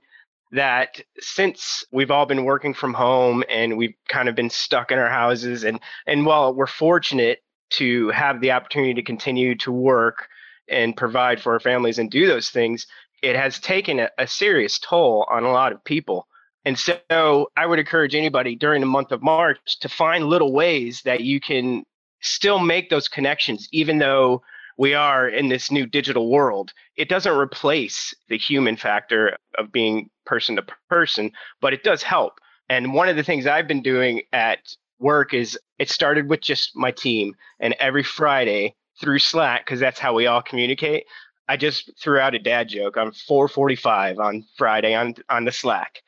that 0.53 1.01
since 1.19 1.83
we've 1.91 2.11
all 2.11 2.27
been 2.27 2.45
working 2.45 2.73
from 2.73 2.93
home 2.93 3.43
and 3.49 3.75
we've 3.75 3.95
kind 4.07 4.29
of 4.29 4.35
been 4.35 4.49
stuck 4.49 4.91
in 4.91 4.99
our 4.99 5.09
houses 5.09 5.63
and 5.63 5.79
and 6.07 6.25
while 6.25 6.53
we're 6.53 6.67
fortunate 6.67 7.39
to 7.71 8.09
have 8.09 8.39
the 8.39 8.51
opportunity 8.51 8.93
to 8.93 9.01
continue 9.01 9.55
to 9.55 9.71
work 9.71 10.27
and 10.69 10.95
provide 10.95 11.41
for 11.41 11.53
our 11.53 11.59
families 11.59 11.97
and 11.97 12.11
do 12.11 12.27
those 12.27 12.49
things 12.49 12.85
it 13.23 13.35
has 13.35 13.59
taken 13.59 13.99
a, 13.99 14.09
a 14.19 14.27
serious 14.27 14.77
toll 14.79 15.25
on 15.29 15.43
a 15.43 15.51
lot 15.51 15.71
of 15.71 15.83
people 15.83 16.27
and 16.65 16.77
so 16.77 17.49
i 17.57 17.65
would 17.65 17.79
encourage 17.79 18.13
anybody 18.13 18.55
during 18.55 18.79
the 18.79 18.85
month 18.85 19.11
of 19.11 19.23
march 19.23 19.79
to 19.79 19.89
find 19.89 20.25
little 20.25 20.53
ways 20.53 21.01
that 21.03 21.21
you 21.21 21.39
can 21.39 21.83
still 22.21 22.59
make 22.59 22.91
those 22.91 23.07
connections 23.07 23.67
even 23.71 23.97
though 23.97 24.41
we 24.77 24.93
are 24.93 25.29
in 25.29 25.49
this 25.49 25.69
new 25.69 25.85
digital 25.85 26.29
world. 26.29 26.73
It 26.95 27.07
doesn't 27.07 27.37
replace 27.37 28.13
the 28.29 28.37
human 28.37 28.75
factor 28.75 29.37
of 29.57 29.71
being 29.71 30.09
person 30.25 30.55
to 30.55 30.65
person, 30.89 31.31
but 31.61 31.73
it 31.73 31.83
does 31.83 32.03
help. 32.03 32.39
And 32.69 32.93
one 32.93 33.09
of 33.09 33.15
the 33.15 33.23
things 33.23 33.45
I've 33.45 33.67
been 33.67 33.81
doing 33.81 34.21
at 34.31 34.59
work 34.99 35.33
is 35.33 35.59
it 35.79 35.89
started 35.89 36.29
with 36.29 36.41
just 36.41 36.75
my 36.75 36.91
team. 36.91 37.35
And 37.59 37.75
every 37.79 38.03
Friday 38.03 38.75
through 38.99 39.19
Slack, 39.19 39.65
because 39.65 39.79
that's 39.79 39.99
how 39.99 40.13
we 40.13 40.27
all 40.27 40.41
communicate, 40.41 41.05
I 41.47 41.57
just 41.57 41.91
threw 42.01 42.19
out 42.19 42.35
a 42.35 42.39
dad 42.39 42.69
joke 42.69 42.95
on 42.95 43.11
445 43.11 44.19
on 44.19 44.45
Friday 44.57 44.93
on, 44.93 45.15
on 45.29 45.45
the 45.45 45.51
Slack. 45.51 46.01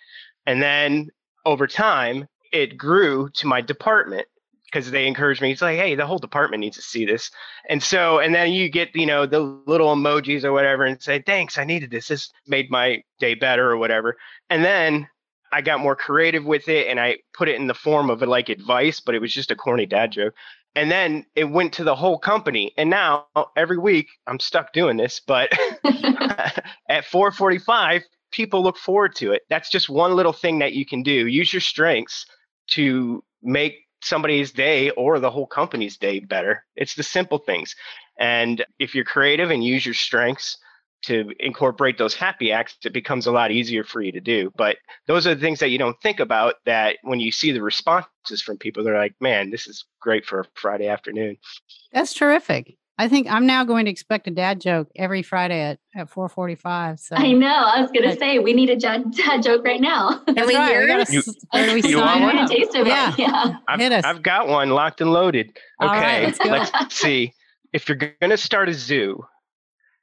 And 0.46 0.62
then 0.62 1.10
over 1.46 1.68
time, 1.68 2.28
it 2.54 2.78
grew 2.78 3.30
to 3.36 3.48
my 3.48 3.62
department 3.62 4.28
because 4.66 4.92
they 4.92 5.08
encourage 5.08 5.42
me. 5.42 5.52
It's 5.52 5.62
like, 5.62 5.78
hey, 5.78 5.96
the 5.96 6.06
whole 6.06 6.18
department 6.18 6.62
needs 6.62 6.76
to 6.78 6.82
see 6.82 7.06
this. 7.06 7.32
And 7.70 7.82
so, 7.82 8.20
and 8.20 8.34
then 8.34 8.52
you 8.52 8.70
get, 8.70 8.96
you 8.96 9.06
know, 9.06 9.26
the 9.26 9.40
little 9.40 9.96
emojis 9.96 10.44
or 10.44 10.52
whatever 10.52 10.84
and 10.86 11.02
say, 11.02 11.22
thanks, 11.22 11.58
I 11.58 11.64
needed 11.64 11.92
this. 11.92 12.08
This 12.08 12.32
made 12.48 12.70
my 12.70 13.04
day 13.20 13.36
better 13.36 13.70
or 13.70 13.78
whatever. 13.78 14.18
And 14.50 14.64
then 14.64 15.08
I 15.52 15.62
got 15.62 15.80
more 15.80 15.96
creative 15.96 16.46
with 16.46 16.68
it 16.68 16.88
and 16.88 17.00
I 17.00 17.18
put 17.34 17.48
it 17.48 17.56
in 17.56 17.68
the 17.68 17.74
form 17.74 18.10
of 18.10 18.22
like 18.22 18.50
advice, 18.50 19.00
but 19.00 19.16
it 19.16 19.22
was 19.22 19.34
just 19.34 19.52
a 19.52 19.56
corny 19.56 19.86
dad 19.86 20.12
joke. 20.12 20.34
And 20.76 20.92
then 20.92 21.26
it 21.36 21.46
went 21.46 21.72
to 21.74 21.86
the 21.86 21.96
whole 21.96 22.20
company. 22.20 22.74
And 22.78 22.90
now 22.90 23.28
every 23.56 23.78
week 23.78 24.08
I'm 24.28 24.40
stuck 24.40 24.74
doing 24.74 24.98
this, 24.98 25.22
but 25.26 25.52
at 26.90 27.06
445, 27.06 28.04
people 28.32 28.62
look 28.62 28.78
forward 28.78 29.16
to 29.16 29.32
it. 29.32 29.44
That's 29.50 29.70
just 29.70 29.90
one 29.90 30.16
little 30.16 30.34
thing 30.34 30.60
that 30.60 30.74
you 30.74 30.86
can 30.86 31.04
do. 31.04 31.28
Use 31.28 31.54
your 31.54 31.62
strengths 31.62 32.26
to 32.72 33.24
make 33.42 33.85
somebody's 34.06 34.52
day 34.52 34.90
or 34.92 35.20
the 35.20 35.32
whole 35.32 35.48
company's 35.48 35.98
day 35.98 36.20
better. 36.20 36.64
It's 36.76 36.96
the 36.96 37.04
simple 37.04 37.40
things. 37.40 37.76
And 38.20 38.64
if 38.80 38.96
you're 38.96 39.04
creative 39.06 39.52
and 39.52 39.64
use 39.64 39.86
your 39.86 39.96
strengths 39.96 40.58
to 41.04 41.32
incorporate 41.40 41.98
those 41.98 42.16
happy 42.16 42.52
acts, 42.52 42.78
it 42.84 42.94
becomes 42.94 43.28
a 43.28 43.32
lot 43.32 43.52
easier 43.52 43.84
for 43.84 44.02
you 44.02 44.12
to 44.12 44.22
do. 44.22 44.52
But 44.56 44.78
those 45.08 45.28
are 45.28 45.36
the 45.36 45.42
things 45.42 45.60
that 45.60 45.70
you 45.70 45.78
don't 45.78 46.00
think 46.02 46.20
about 46.20 46.56
that 46.66 46.98
when 47.04 47.20
you 47.20 47.32
see 47.32 47.52
the 47.52 47.62
responses 47.62 48.42
from 48.44 48.58
people, 48.58 48.84
they're 48.84 48.98
like, 48.98 49.16
man, 49.20 49.52
this 49.52 49.68
is 49.68 49.86
great 50.02 50.26
for 50.26 50.40
a 50.40 50.46
Friday 50.56 50.88
afternoon. 50.88 51.38
That's 51.92 52.14
terrific. 52.14 52.78
I 52.98 53.10
think 53.10 53.28
I'm 53.30 53.46
now 53.46 53.66
going 53.66 53.86
to 53.86 53.92
expect 53.92 54.28
a 54.28 54.32
dad 54.32 54.62
joke 54.62 54.90
every 54.96 55.22
Friday 55.22 55.60
at, 55.62 55.80
at 55.94 56.10
4:45. 56.10 57.00
So 57.00 57.16
I 57.18 57.34
know. 57.34 57.48
I 57.48 57.82
was 57.82 57.92
going 57.92 58.10
to 58.10 58.18
say 58.18 58.40
we 58.40 58.54
need 58.54 58.70
a 58.70 58.78
dad, 58.78 59.12
dad 59.12 59.44
joke 59.44 59.66
right 59.66 59.82
now. 59.82 60.20
Can 60.28 60.48
we 60.48 60.56
hear 60.56 60.88
it? 60.88 61.10
You, 61.12 61.22
we 61.54 61.84
you 61.84 61.98
want 61.98 62.22
one? 62.22 62.48
Taste 62.48 62.74
of 62.76 62.88
yeah. 62.88 63.12
It. 63.12 63.20
yeah. 63.20 63.58
I've, 63.68 63.80
Hit 63.80 63.92
us. 63.92 64.06
I've 64.06 64.24
got 64.24 64.48
one 64.48 64.70
locked 64.70 65.02
and 65.02 65.12
loaded. 65.12 65.58
Okay, 65.82 66.26
let's, 66.26 66.40
let's 66.46 66.96
see. 66.96 67.34
If 67.74 67.90
you're 67.90 67.98
going 67.98 68.30
to 68.30 68.38
start 68.38 68.70
a 68.70 68.74
zoo, 68.74 69.26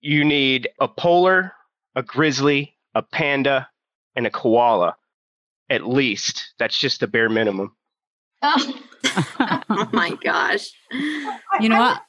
you 0.03 0.25
need 0.25 0.69
a 0.79 0.89
polar, 0.89 1.53
a 1.97 2.03
grizzly, 2.03 2.77
a 2.95 3.01
panda, 3.01 3.69
and 4.15 4.27
a 4.27 4.31
koala. 4.31 4.97
At 5.71 5.89
least 5.89 6.53
that's 6.59 6.77
just 6.77 7.01
the 7.01 7.07
bare 7.07 7.31
minimum. 7.31 7.75
Oh, 8.43 8.81
oh 9.71 9.89
my 9.93 10.15
gosh! 10.23 10.71
You 10.93 11.71
know 11.71 11.79
what? 11.79 12.03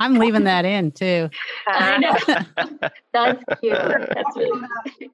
I'm 0.00 0.14
leaving 0.14 0.44
that 0.44 0.64
in 0.64 0.90
too. 0.92 1.28
I 1.68 1.98
know. 1.98 2.88
That's 3.12 3.44
cute. 3.60 3.74
That's 3.74 4.36
really 4.36 4.66
cute. 4.98 5.12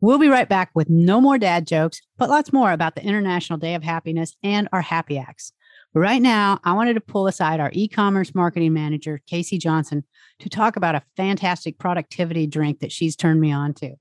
We'll 0.00 0.18
be 0.18 0.28
right 0.28 0.48
back 0.48 0.70
with 0.74 0.88
no 0.88 1.20
more 1.20 1.36
dad 1.36 1.66
jokes, 1.66 2.00
but 2.16 2.30
lots 2.30 2.54
more 2.54 2.72
about 2.72 2.94
the 2.94 3.04
International 3.04 3.58
Day 3.58 3.74
of 3.74 3.82
Happiness 3.82 4.34
and 4.42 4.66
our 4.72 4.80
happy 4.80 5.18
acts. 5.18 5.52
But 5.92 6.00
right 6.00 6.22
now, 6.22 6.58
I 6.64 6.72
wanted 6.72 6.94
to 6.94 7.00
pull 7.00 7.26
aside 7.26 7.60
our 7.60 7.70
e 7.74 7.86
commerce 7.88 8.34
marketing 8.34 8.72
manager, 8.72 9.20
Casey 9.26 9.58
Johnson, 9.58 10.04
to 10.38 10.48
talk 10.48 10.76
about 10.76 10.94
a 10.94 11.02
fantastic 11.16 11.78
productivity 11.78 12.46
drink 12.46 12.78
that 12.80 12.92
she's 12.92 13.16
turned 13.16 13.40
me 13.40 13.52
on 13.52 13.74
to. 13.74 13.96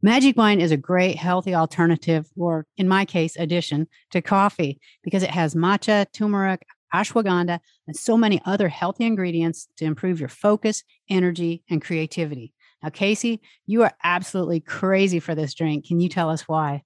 Magic 0.00 0.36
Mind 0.36 0.62
is 0.62 0.70
a 0.70 0.76
great 0.76 1.16
healthy 1.16 1.54
alternative, 1.54 2.26
or 2.36 2.66
in 2.76 2.88
my 2.88 3.04
case, 3.04 3.36
addition 3.36 3.88
to 4.10 4.22
coffee 4.22 4.78
because 5.02 5.22
it 5.22 5.30
has 5.30 5.54
matcha, 5.54 6.06
turmeric, 6.12 6.64
ashwagandha, 6.94 7.58
and 7.86 7.96
so 7.96 8.16
many 8.16 8.40
other 8.46 8.68
healthy 8.68 9.04
ingredients 9.04 9.68
to 9.76 9.84
improve 9.84 10.20
your 10.20 10.28
focus, 10.28 10.84
energy, 11.10 11.64
and 11.68 11.82
creativity. 11.82 12.52
Now, 12.82 12.90
Casey, 12.90 13.40
you 13.66 13.82
are 13.82 13.92
absolutely 14.04 14.60
crazy 14.60 15.18
for 15.18 15.34
this 15.34 15.54
drink. 15.54 15.86
Can 15.86 16.00
you 16.00 16.08
tell 16.08 16.30
us 16.30 16.42
why? 16.42 16.82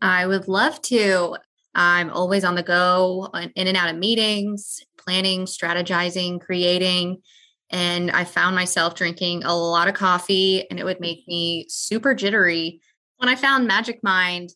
I 0.00 0.26
would 0.26 0.48
love 0.48 0.82
to. 0.82 1.36
I'm 1.74 2.10
always 2.10 2.44
on 2.44 2.54
the 2.54 2.62
go, 2.62 3.28
in 3.34 3.66
and 3.68 3.76
out 3.76 3.90
of 3.90 3.96
meetings, 3.96 4.80
planning, 4.98 5.46
strategizing, 5.46 6.40
creating. 6.40 7.22
And 7.70 8.10
I 8.10 8.24
found 8.24 8.54
myself 8.54 8.94
drinking 8.94 9.44
a 9.44 9.56
lot 9.56 9.88
of 9.88 9.94
coffee, 9.94 10.68
and 10.70 10.78
it 10.78 10.84
would 10.84 11.00
make 11.00 11.26
me 11.26 11.66
super 11.68 12.14
jittery. 12.14 12.80
When 13.18 13.28
I 13.28 13.36
found 13.36 13.66
Magic 13.66 14.00
Mind, 14.02 14.50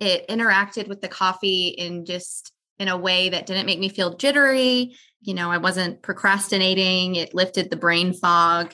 it 0.00 0.26
interacted 0.28 0.88
with 0.88 1.00
the 1.00 1.08
coffee 1.08 1.68
in 1.68 2.04
just 2.04 2.52
in 2.78 2.88
a 2.88 2.96
way 2.96 3.28
that 3.28 3.46
didn't 3.46 3.66
make 3.66 3.78
me 3.78 3.88
feel 3.88 4.16
jittery. 4.16 4.96
You 5.20 5.34
know, 5.34 5.50
I 5.50 5.58
wasn't 5.58 6.02
procrastinating. 6.02 7.16
It 7.16 7.34
lifted 7.34 7.70
the 7.70 7.76
brain 7.76 8.12
fog. 8.12 8.72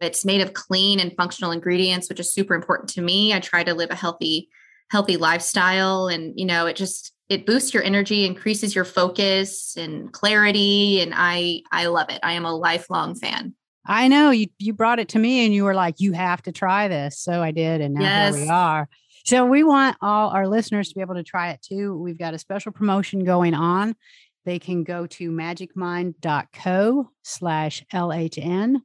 It's 0.00 0.24
made 0.24 0.40
of 0.40 0.54
clean 0.54 1.00
and 1.00 1.14
functional 1.16 1.52
ingredients, 1.52 2.08
which 2.08 2.20
is 2.20 2.32
super 2.32 2.54
important 2.54 2.90
to 2.90 3.00
me. 3.00 3.32
I 3.32 3.40
try 3.40 3.64
to 3.64 3.74
live 3.74 3.90
a 3.90 3.94
healthy, 3.94 4.48
healthy 4.90 5.16
lifestyle. 5.16 6.08
And, 6.08 6.34
you 6.36 6.44
know, 6.44 6.66
it 6.66 6.76
just 6.76 7.12
it 7.28 7.46
boosts 7.46 7.72
your 7.72 7.82
energy, 7.82 8.26
increases 8.26 8.74
your 8.74 8.84
focus 8.84 9.76
and 9.76 10.12
clarity. 10.12 11.00
And 11.00 11.12
I 11.16 11.62
I 11.72 11.86
love 11.86 12.10
it. 12.10 12.20
I 12.22 12.32
am 12.32 12.44
a 12.44 12.54
lifelong 12.54 13.14
fan. 13.14 13.54
I 13.86 14.08
know 14.08 14.30
you 14.30 14.48
you 14.58 14.72
brought 14.72 14.98
it 14.98 15.08
to 15.10 15.18
me 15.18 15.44
and 15.44 15.54
you 15.54 15.64
were 15.64 15.74
like, 15.74 16.00
you 16.00 16.12
have 16.12 16.42
to 16.42 16.52
try 16.52 16.88
this. 16.88 17.18
So 17.18 17.42
I 17.42 17.50
did, 17.50 17.80
and 17.80 17.94
now 17.94 18.02
yes. 18.02 18.34
here 18.34 18.44
we 18.44 18.50
are. 18.50 18.88
So 19.24 19.46
we 19.46 19.64
want 19.64 19.96
all 20.02 20.30
our 20.30 20.46
listeners 20.46 20.90
to 20.90 20.94
be 20.94 21.00
able 21.00 21.14
to 21.14 21.22
try 21.22 21.50
it 21.50 21.62
too. 21.62 21.96
We've 21.96 22.18
got 22.18 22.34
a 22.34 22.38
special 22.38 22.72
promotion 22.72 23.24
going 23.24 23.54
on. 23.54 23.96
They 24.44 24.58
can 24.58 24.84
go 24.84 25.06
to 25.06 25.30
magicmind.co 25.30 27.10
slash 27.22 27.84
LHN 27.92 28.76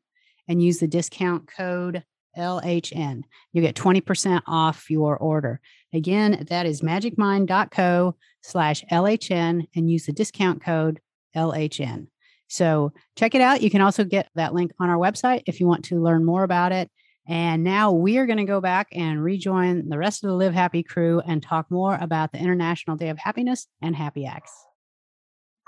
and 0.48 0.64
use 0.64 0.80
the 0.80 0.88
discount 0.88 1.48
code 1.48 2.04
LHN. 2.38 3.24
You 3.52 3.62
get 3.62 3.76
20% 3.76 4.42
off 4.48 4.90
your 4.90 5.18
order. 5.18 5.60
Again, 5.94 6.46
that 6.50 6.66
is 6.66 6.82
magicmind.co 6.82 8.16
slash 8.42 8.86
LHN 8.90 9.68
and 9.76 9.92
use 9.92 10.06
the 10.06 10.14
discount 10.14 10.64
code 10.64 11.02
LHN. 11.36 12.08
So 12.48 12.94
check 13.18 13.36
it 13.36 13.42
out. 13.42 13.62
You 13.62 13.70
can 13.70 13.82
also 13.82 14.06
get 14.06 14.30
that 14.36 14.54
link 14.54 14.72
on 14.80 14.90
our 14.90 14.98
website 14.98 15.44
if 15.46 15.60
you 15.60 15.68
want 15.68 15.86
to 15.86 16.02
learn 16.02 16.24
more 16.24 16.44
about 16.44 16.72
it. 16.72 16.90
And 17.30 17.64
now 17.64 17.92
we 17.92 18.18
are 18.18 18.26
going 18.26 18.40
to 18.40 18.44
go 18.44 18.60
back 18.60 18.88
and 18.92 19.24
rejoin 19.24 19.88
the 19.88 20.00
rest 20.00 20.24
of 20.24 20.32
the 20.32 20.36
Live 20.36 20.56
Happy 20.56 20.82
crew 20.82 21.22
and 21.28 21.44
talk 21.44 21.70
more 21.70 21.96
about 22.02 22.32
the 22.32 22.40
International 22.40 22.98
Day 22.98 23.10
of 23.10 23.20
Happiness 23.20 23.68
and 23.84 23.96
Happy 23.96 24.26
Acts. 24.26 24.52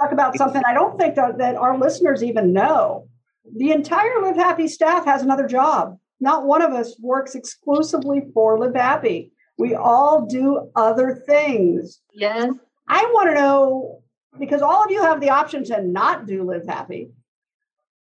Talk 0.02 0.12
about 0.12 0.36
something 0.36 0.64
I 0.66 0.74
don't 0.74 0.98
think 0.98 1.14
that 1.14 1.56
our 1.56 1.78
listeners 1.78 2.24
even 2.24 2.52
know. 2.52 3.08
The 3.56 3.70
entire 3.70 4.24
Live 4.24 4.38
Happy 4.38 4.68
staff 4.68 5.06
has 5.06 5.22
another 5.22 5.48
job. 5.48 6.00
Not 6.20 6.46
one 6.48 6.64
of 6.64 6.72
us 6.72 7.00
works 7.00 7.36
exclusively 7.36 8.24
for 8.34 8.58
Live 8.58 8.74
Happy. 8.74 9.32
We 9.60 9.76
all 9.76 10.26
do 10.26 10.72
other 10.76 11.24
things. 11.28 12.02
Yes. 12.12 12.52
I 12.88 13.04
want 13.14 13.30
to 13.30 13.36
know 13.36 14.02
because 14.40 14.64
all 14.64 14.84
of 14.84 14.90
you 14.90 15.04
have 15.04 15.22
the 15.22 15.30
option 15.30 15.64
to 15.66 15.84
not 15.84 16.26
do 16.26 16.42
Live 16.42 16.66
Happy. 16.68 17.12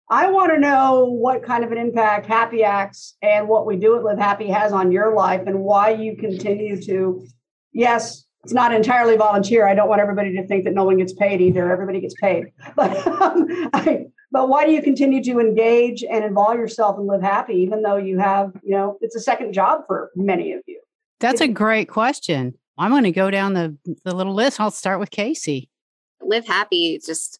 I 0.09 0.29
want 0.29 0.53
to 0.53 0.59
know 0.59 1.05
what 1.05 1.43
kind 1.43 1.63
of 1.63 1.71
an 1.71 1.79
impact 1.79 2.27
Happy 2.27 2.63
Acts 2.63 3.15
and 3.23 3.47
what 3.47 3.65
we 3.65 3.75
do 3.75 3.97
at 3.97 4.03
Live 4.03 4.19
Happy 4.19 4.47
has 4.47 4.71
on 4.71 4.91
your 4.91 5.15
life 5.15 5.41
and 5.47 5.61
why 5.61 5.91
you 5.91 6.15
continue 6.15 6.79
to, 6.83 7.25
yes, 7.73 8.25
it's 8.43 8.53
not 8.53 8.71
entirely 8.71 9.17
volunteer. 9.17 9.67
I 9.67 9.73
don't 9.73 9.89
want 9.89 10.01
everybody 10.01 10.35
to 10.35 10.45
think 10.45 10.65
that 10.65 10.75
no 10.75 10.83
one 10.83 10.97
gets 10.97 11.13
paid 11.13 11.41
either. 11.41 11.71
Everybody 11.71 12.01
gets 12.01 12.13
paid. 12.21 12.45
But, 12.75 13.07
um, 13.07 13.47
I, 13.73 14.05
but 14.31 14.49
why 14.49 14.65
do 14.65 14.71
you 14.71 14.83
continue 14.83 15.23
to 15.23 15.39
engage 15.39 16.03
and 16.03 16.23
involve 16.23 16.57
yourself 16.57 16.97
and 16.99 17.07
live 17.07 17.23
happy, 17.23 17.55
even 17.55 17.81
though 17.81 17.97
you 17.97 18.19
have, 18.19 18.51
you 18.63 18.75
know, 18.75 18.97
it's 19.01 19.15
a 19.15 19.19
second 19.19 19.53
job 19.53 19.81
for 19.87 20.11
many 20.15 20.53
of 20.53 20.61
you? 20.67 20.79
That's 21.19 21.41
a 21.41 21.47
great 21.47 21.89
question. 21.89 22.53
I'm 22.77 22.91
going 22.91 23.05
to 23.05 23.11
go 23.11 23.31
down 23.31 23.53
the, 23.53 23.75
the 24.03 24.13
little 24.13 24.33
list. 24.33 24.59
I'll 24.59 24.69
start 24.69 24.99
with 24.99 25.09
Casey. 25.09 25.69
Live 26.21 26.45
happy 26.45 26.99
just 27.03 27.39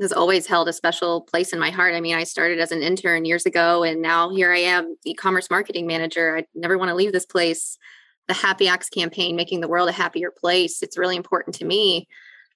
has 0.00 0.12
always 0.12 0.46
held 0.46 0.68
a 0.68 0.72
special 0.72 1.22
place 1.22 1.52
in 1.52 1.58
my 1.58 1.70
heart. 1.70 1.94
I 1.94 2.00
mean, 2.00 2.14
I 2.14 2.24
started 2.24 2.60
as 2.60 2.70
an 2.70 2.82
intern 2.82 3.24
years 3.24 3.46
ago, 3.46 3.82
and 3.82 4.00
now 4.00 4.30
here 4.30 4.52
I 4.52 4.58
am, 4.58 4.96
e-commerce 5.04 5.50
marketing 5.50 5.86
manager. 5.86 6.36
I 6.36 6.44
never 6.54 6.78
want 6.78 6.90
to 6.90 6.94
leave 6.94 7.12
this 7.12 7.26
place. 7.26 7.76
The 8.28 8.34
Happy 8.34 8.68
Acts 8.68 8.88
campaign, 8.88 9.36
making 9.36 9.60
the 9.60 9.68
world 9.68 9.88
a 9.88 9.92
happier 9.92 10.30
place, 10.30 10.82
it's 10.82 10.98
really 10.98 11.16
important 11.16 11.56
to 11.56 11.64
me, 11.64 12.06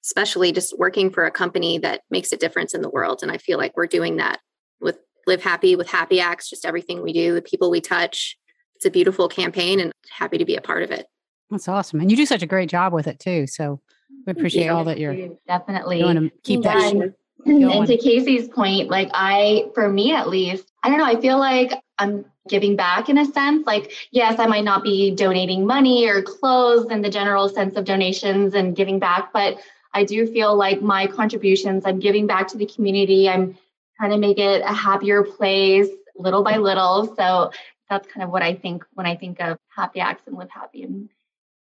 especially 0.05 0.53
just 0.53 0.79
working 0.79 1.11
for 1.11 1.25
a 1.25 1.31
company 1.31 1.79
that 1.79 2.03
makes 2.11 2.31
a 2.31 2.37
difference 2.37 2.75
in 2.75 2.83
the 2.83 2.91
world. 2.91 3.21
And 3.23 3.33
I 3.33 3.39
feel 3.39 3.59
like 3.59 3.77
we're 3.77 3.87
doing 3.87 4.17
that 4.17 4.41
with 4.81 4.99
Live 5.27 5.43
Happy, 5.43 5.75
with 5.75 5.89
Happy 5.89 6.21
Acts, 6.21 6.51
just 6.51 6.67
everything 6.67 7.03
we 7.03 7.13
do, 7.13 7.35
the 7.35 7.43
people 7.43 7.71
we 7.71 7.81
touch. 7.81 8.37
It's 8.77 8.85
a 8.85 8.91
beautiful 8.91 9.29
campaign, 9.29 9.81
and 9.81 9.93
happy 10.11 10.39
to 10.39 10.45
be 10.45 10.57
a 10.57 10.61
part 10.61 10.83
of 10.83 10.91
it. 10.91 11.07
That's 11.51 11.69
awesome, 11.69 12.01
and 12.01 12.11
you 12.11 12.17
do 12.17 12.27
such 12.27 12.43
a 12.43 12.47
great 12.47 12.69
job 12.69 12.93
with 12.93 13.07
it 13.07 13.19
too. 13.19 13.47
So 13.47 13.81
we 14.27 14.33
appreciate 14.33 14.69
all 14.69 14.85
that 14.85 14.99
you're 14.99 15.37
definitely 15.49 16.03
doing 16.03 16.17
to 16.17 16.31
keep 16.43 16.63
that. 16.63 17.15
Mm-hmm. 17.47 17.71
And 17.71 17.87
to 17.87 17.97
Casey's 17.97 18.49
point, 18.49 18.89
like 18.89 19.11
I, 19.13 19.71
for 19.75 19.89
me 19.89 20.15
at 20.15 20.29
least, 20.29 20.73
I 20.83 20.89
don't 20.89 20.99
know, 20.99 21.05
I 21.05 21.21
feel 21.21 21.39
like 21.39 21.73
I'm 21.99 22.25
giving 22.49 22.77
back 22.77 23.09
in 23.09 23.19
a 23.19 23.27
sense. 23.27 23.67
Like, 23.67 23.93
yes, 24.11 24.39
I 24.39 24.47
might 24.47 24.65
not 24.65 24.83
be 24.83 25.15
donating 25.15 25.67
money 25.67 26.09
or 26.09 26.23
clothes 26.23 26.91
in 26.91 27.03
the 27.03 27.11
general 27.11 27.49
sense 27.49 27.77
of 27.77 27.85
donations 27.85 28.55
and 28.55 28.77
giving 28.77 28.99
back, 28.99 29.33
but 29.33 29.59
I 29.95 30.05
do 30.05 30.27
feel 30.27 30.57
like 30.57 30.83
my 30.83 31.07
contributions, 31.07 31.85
I'm 31.85 31.99
giving 31.99 32.27
back 32.27 32.49
to 32.49 32.57
the 32.57 32.67
community. 32.67 33.29
I'm 33.29 33.59
trying 33.97 34.11
to 34.11 34.19
make 34.19 34.39
it 34.39 34.63
a 34.63 34.73
happier 34.73 35.23
place 35.23 35.89
little 36.17 36.43
by 36.43 36.57
little. 36.57 37.15
So 37.17 37.53
that's 37.89 38.07
kind 38.09 38.25
of 38.25 38.31
what 38.31 38.43
I 38.43 38.55
think 38.55 38.85
when 38.95 39.07
I 39.07 39.17
think 39.17 39.41
of 39.41 39.59
happy 39.69 40.01
acts 40.01 40.23
and 40.27 40.37
live 40.37 40.51
happy 40.51 40.83
and 40.83 41.09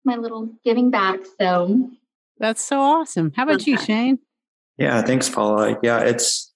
my 0.05 0.17
little 0.17 0.49
giving 0.65 0.91
back. 0.91 1.21
So 1.39 1.91
that's 2.39 2.63
so 2.63 2.81
awesome. 2.81 3.33
How 3.37 3.45
about 3.45 3.67
you, 3.67 3.79
Shane? 3.79 4.19
Yeah, 4.79 5.03
thanks, 5.03 5.29
Paula. 5.29 5.79
Yeah, 5.83 6.01
it's 6.01 6.53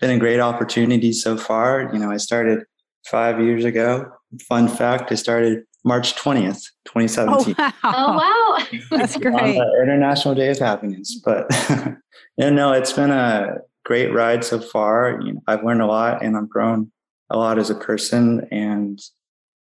been 0.00 0.10
a 0.10 0.18
great 0.18 0.40
opportunity 0.40 1.12
so 1.12 1.36
far. 1.36 1.90
You 1.92 1.98
know, 1.98 2.10
I 2.10 2.16
started 2.16 2.64
five 3.06 3.40
years 3.40 3.64
ago. 3.64 4.10
Fun 4.48 4.68
fact: 4.68 5.12
I 5.12 5.14
started 5.14 5.64
March 5.84 6.16
twentieth, 6.16 6.62
twenty 6.84 7.08
seventeen. 7.08 7.54
Oh 7.58 7.72
wow! 7.82 7.82
Oh, 7.84 8.56
wow. 8.60 8.78
That's 8.98 9.16
great. 9.16 9.60
International 9.82 10.34
Day 10.34 10.50
of 10.50 10.58
Happiness. 10.58 11.20
But 11.24 11.46
you 12.36 12.50
know, 12.50 12.72
it's 12.72 12.92
been 12.92 13.10
a 13.10 13.58
great 13.84 14.12
ride 14.12 14.44
so 14.44 14.60
far. 14.60 15.20
You 15.24 15.34
know, 15.34 15.40
I've 15.46 15.64
learned 15.64 15.82
a 15.82 15.86
lot, 15.86 16.22
and 16.22 16.36
I've 16.36 16.48
grown 16.48 16.90
a 17.30 17.38
lot 17.38 17.58
as 17.58 17.70
a 17.70 17.74
person. 17.74 18.46
And 18.50 19.00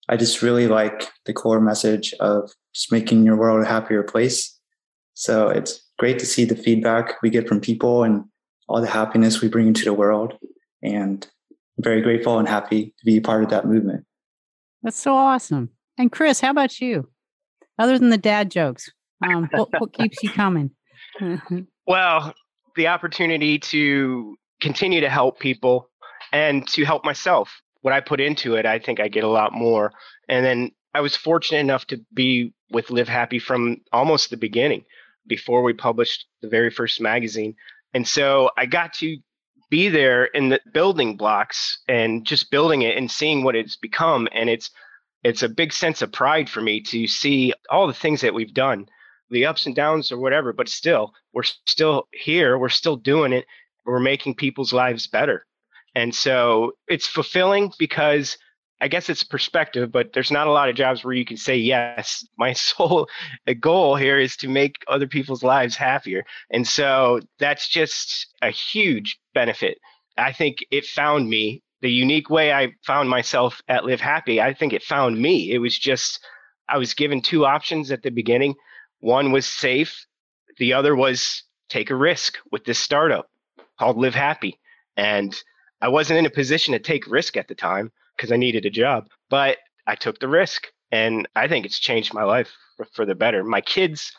I 0.09 0.17
just 0.17 0.41
really 0.41 0.67
like 0.67 1.09
the 1.25 1.33
core 1.33 1.62
message 1.62 2.13
of 2.19 2.51
just 2.74 2.91
making 2.91 3.25
your 3.25 3.38
world 3.38 3.63
a 3.63 3.67
happier 3.67 4.03
place. 4.03 4.54
So 5.15 5.48
it's 5.48 5.81
great 5.98 6.19
to 6.19 6.25
see 6.25 6.45
the 6.45 6.55
feedback 6.55 7.22
we 7.24 7.29
get 7.29 7.48
from 7.48 7.62
people 7.62 8.03
and 8.03 8.25
all 8.67 8.81
the 8.81 8.88
happiness 8.88 9.41
we 9.41 9.48
bring 9.48 9.67
into 9.67 9.86
the 9.86 9.93
world. 9.93 10.34
And 10.84 11.25
I'm 11.77 11.84
very 11.84 12.01
grateful 12.01 12.38
and 12.38 12.48
happy 12.48 12.93
to 13.00 13.05
be 13.05 13.19
part 13.22 13.43
of 13.43 13.50
that 13.50 13.65
movement. 13.65 14.05
That's 14.84 15.00
so 15.00 15.15
awesome. 15.15 15.69
And 15.98 16.12
Chris, 16.12 16.41
how 16.41 16.51
about 16.51 16.81
you? 16.81 17.10
Other 17.79 17.98
than 17.98 18.10
the 18.10 18.17
dad 18.17 18.51
jokes, 18.51 18.91
um, 19.24 19.50
what, 19.51 19.69
what 19.79 19.93
keeps 19.98 20.22
you 20.22 20.29
coming? 20.29 20.72
well, 21.88 22.34
the 22.75 22.88
opportunity 22.88 23.57
to 23.57 24.36
continue 24.62 25.00
to 25.00 25.10
help 25.10 25.39
people 25.39 25.89
and 26.34 26.67
to 26.69 26.84
help 26.84 27.05
myself. 27.05 27.62
What 27.81 27.93
I 27.93 28.01
put 28.01 28.19
into 28.19 28.55
it, 28.55 28.65
I 28.65 28.79
think 28.79 29.00
I 29.00 29.07
get 29.07 29.24
a 29.24 29.29
lot 29.29 29.53
more. 29.53 29.93
And 30.27 30.45
then 30.45 30.72
I 30.93 31.00
was 31.00 31.15
fortunate 31.15 31.60
enough 31.60 31.86
to 31.88 32.01
be 32.13 32.53
with 32.72 32.89
Live 32.89 33.07
Happy 33.07 33.39
from 33.39 33.77
almost 33.93 34.29
the 34.29 34.38
beginning 34.38 34.84
before 35.27 35.63
we 35.63 35.74
published 35.74 36.25
the 36.41 36.48
very 36.48 36.70
first 36.70 37.01
magazine. 37.01 37.55
And 37.94 38.08
so 38.08 38.50
I 38.58 38.65
got 38.65 38.94
to 38.96 39.17
be 39.70 39.89
there 39.89 40.25
in 40.25 40.50
the 40.50 40.60
building 40.74 41.17
blocks 41.17 41.79
and 41.88 42.25
just 42.25 42.51
building 42.51 42.84
it 42.84 42.98
and 42.98 43.10
seeing 43.10 43.44
what 43.44 43.55
it's 43.55 43.75
become. 43.77 44.27
And 44.34 44.50
it's 44.50 44.70
it's 45.24 45.41
a 45.41 45.50
big 45.50 45.74
sense 45.74 46.03
of 46.03 46.12
pride 46.12 46.48
for 46.50 46.62
me 46.62 46.82
to 46.82 47.08
see 47.08 47.51
all 47.72 47.88
the 47.88 47.94
things 47.94 48.22
that 48.22 48.36
we've 48.36 48.53
done, 48.53 48.88
the 49.32 49.48
ups 49.48 49.65
and 49.65 49.75
downs 49.75 50.12
or 50.12 50.20
whatever, 50.20 50.53
but 50.53 50.70
still, 50.70 51.13
we're 51.34 51.41
still 51.41 52.08
here, 52.12 52.60
we're 52.60 52.70
still 52.70 52.96
doing 52.96 53.34
it, 53.34 53.46
we're 53.86 54.00
making 54.00 54.36
people's 54.36 54.72
lives 54.72 55.08
better. 55.08 55.48
And 55.96 56.13
so 56.13 56.74
it's 56.88 57.08
fulfilling 57.08 57.72
because 57.79 58.38
I 58.82 58.89
guess 58.89 59.10
it's 59.10 59.24
perspective, 59.24 59.91
but 59.91 60.12
there's 60.13 60.32
not 60.32 60.48
a 60.48 60.51
lot 60.51 60.70
of 60.70 60.75
jobs 60.75 61.03
where 61.03 61.13
you 61.13 61.25
can 61.25 61.38
say, 61.38 61.55
yes, 61.55 62.25
my 62.38 62.53
sole 62.53 63.08
uh, 63.48 63.53
goal 63.60 63.96
here 63.96 64.20
is 64.20 64.36
to 64.38 64.50
make 64.50 64.75
other 64.88 65.08
people's 65.08 65.44
lives 65.44 65.75
happier. 65.75 66.24
And 66.51 66.67
so 66.67 67.22
that's 67.39 67.70
just 67.70 68.27
a 68.41 68.50
huge 68.50 69.17
benefit. 69.34 69.77
I 70.17 70.32
think 70.32 70.58
it 70.72 70.86
found 70.86 71.29
me 71.29 71.62
the 71.82 71.91
unique 71.91 72.29
way 72.29 72.53
I 72.53 72.74
found 72.86 73.10
myself 73.10 73.62
at 73.67 73.86
Live 73.86 74.01
Happy. 74.01 74.41
I 74.41 74.53
think 74.53 74.74
it 74.74 74.84
found 74.84 75.22
me. 75.22 75.51
It 75.51 75.60
was 75.60 75.77
just, 75.77 76.25
I 76.67 76.77
was 76.77 76.94
given 76.94 77.22
two 77.22 77.46
options 77.46 77.91
at 77.91 78.01
the 78.01 78.10
beginning. 78.10 78.55
One 79.00 79.32
was 79.32 79.46
safe, 79.46 80.05
the 80.58 80.74
other 80.74 80.96
was 80.96 81.44
take 81.70 81.89
a 81.89 81.96
risk 81.96 82.38
with 82.51 82.65
this 82.65 82.79
startup 82.79 83.29
called 83.77 83.98
Live 83.98 84.15
Happy. 84.15 84.60
And 84.96 85.36
I 85.82 85.89
wasn't 85.89 86.20
in 86.20 86.25
a 86.25 86.29
position 86.29 86.72
to 86.74 86.79
take 86.79 87.08
risk 87.08 87.36
at 87.38 87.48
the 87.48 87.55
time 87.55 87.91
because 88.15 88.31
I 88.31 88.38
needed 88.38 88.65
a 88.65 88.69
job. 88.69 89.05
But 89.29 89.57
I 89.88 89.95
took 89.95 90.19
the 90.19 90.27
risk 90.27 90.67
and 90.91 91.27
I 91.36 91.48
think 91.48 91.65
it's 91.65 91.79
changed 91.79 92.13
my 92.13 92.24
life 92.24 92.51
for, 92.77 92.86
for 92.93 93.05
the 93.05 93.15
better. 93.15 93.43
My 93.43 93.62
kids 93.62 94.12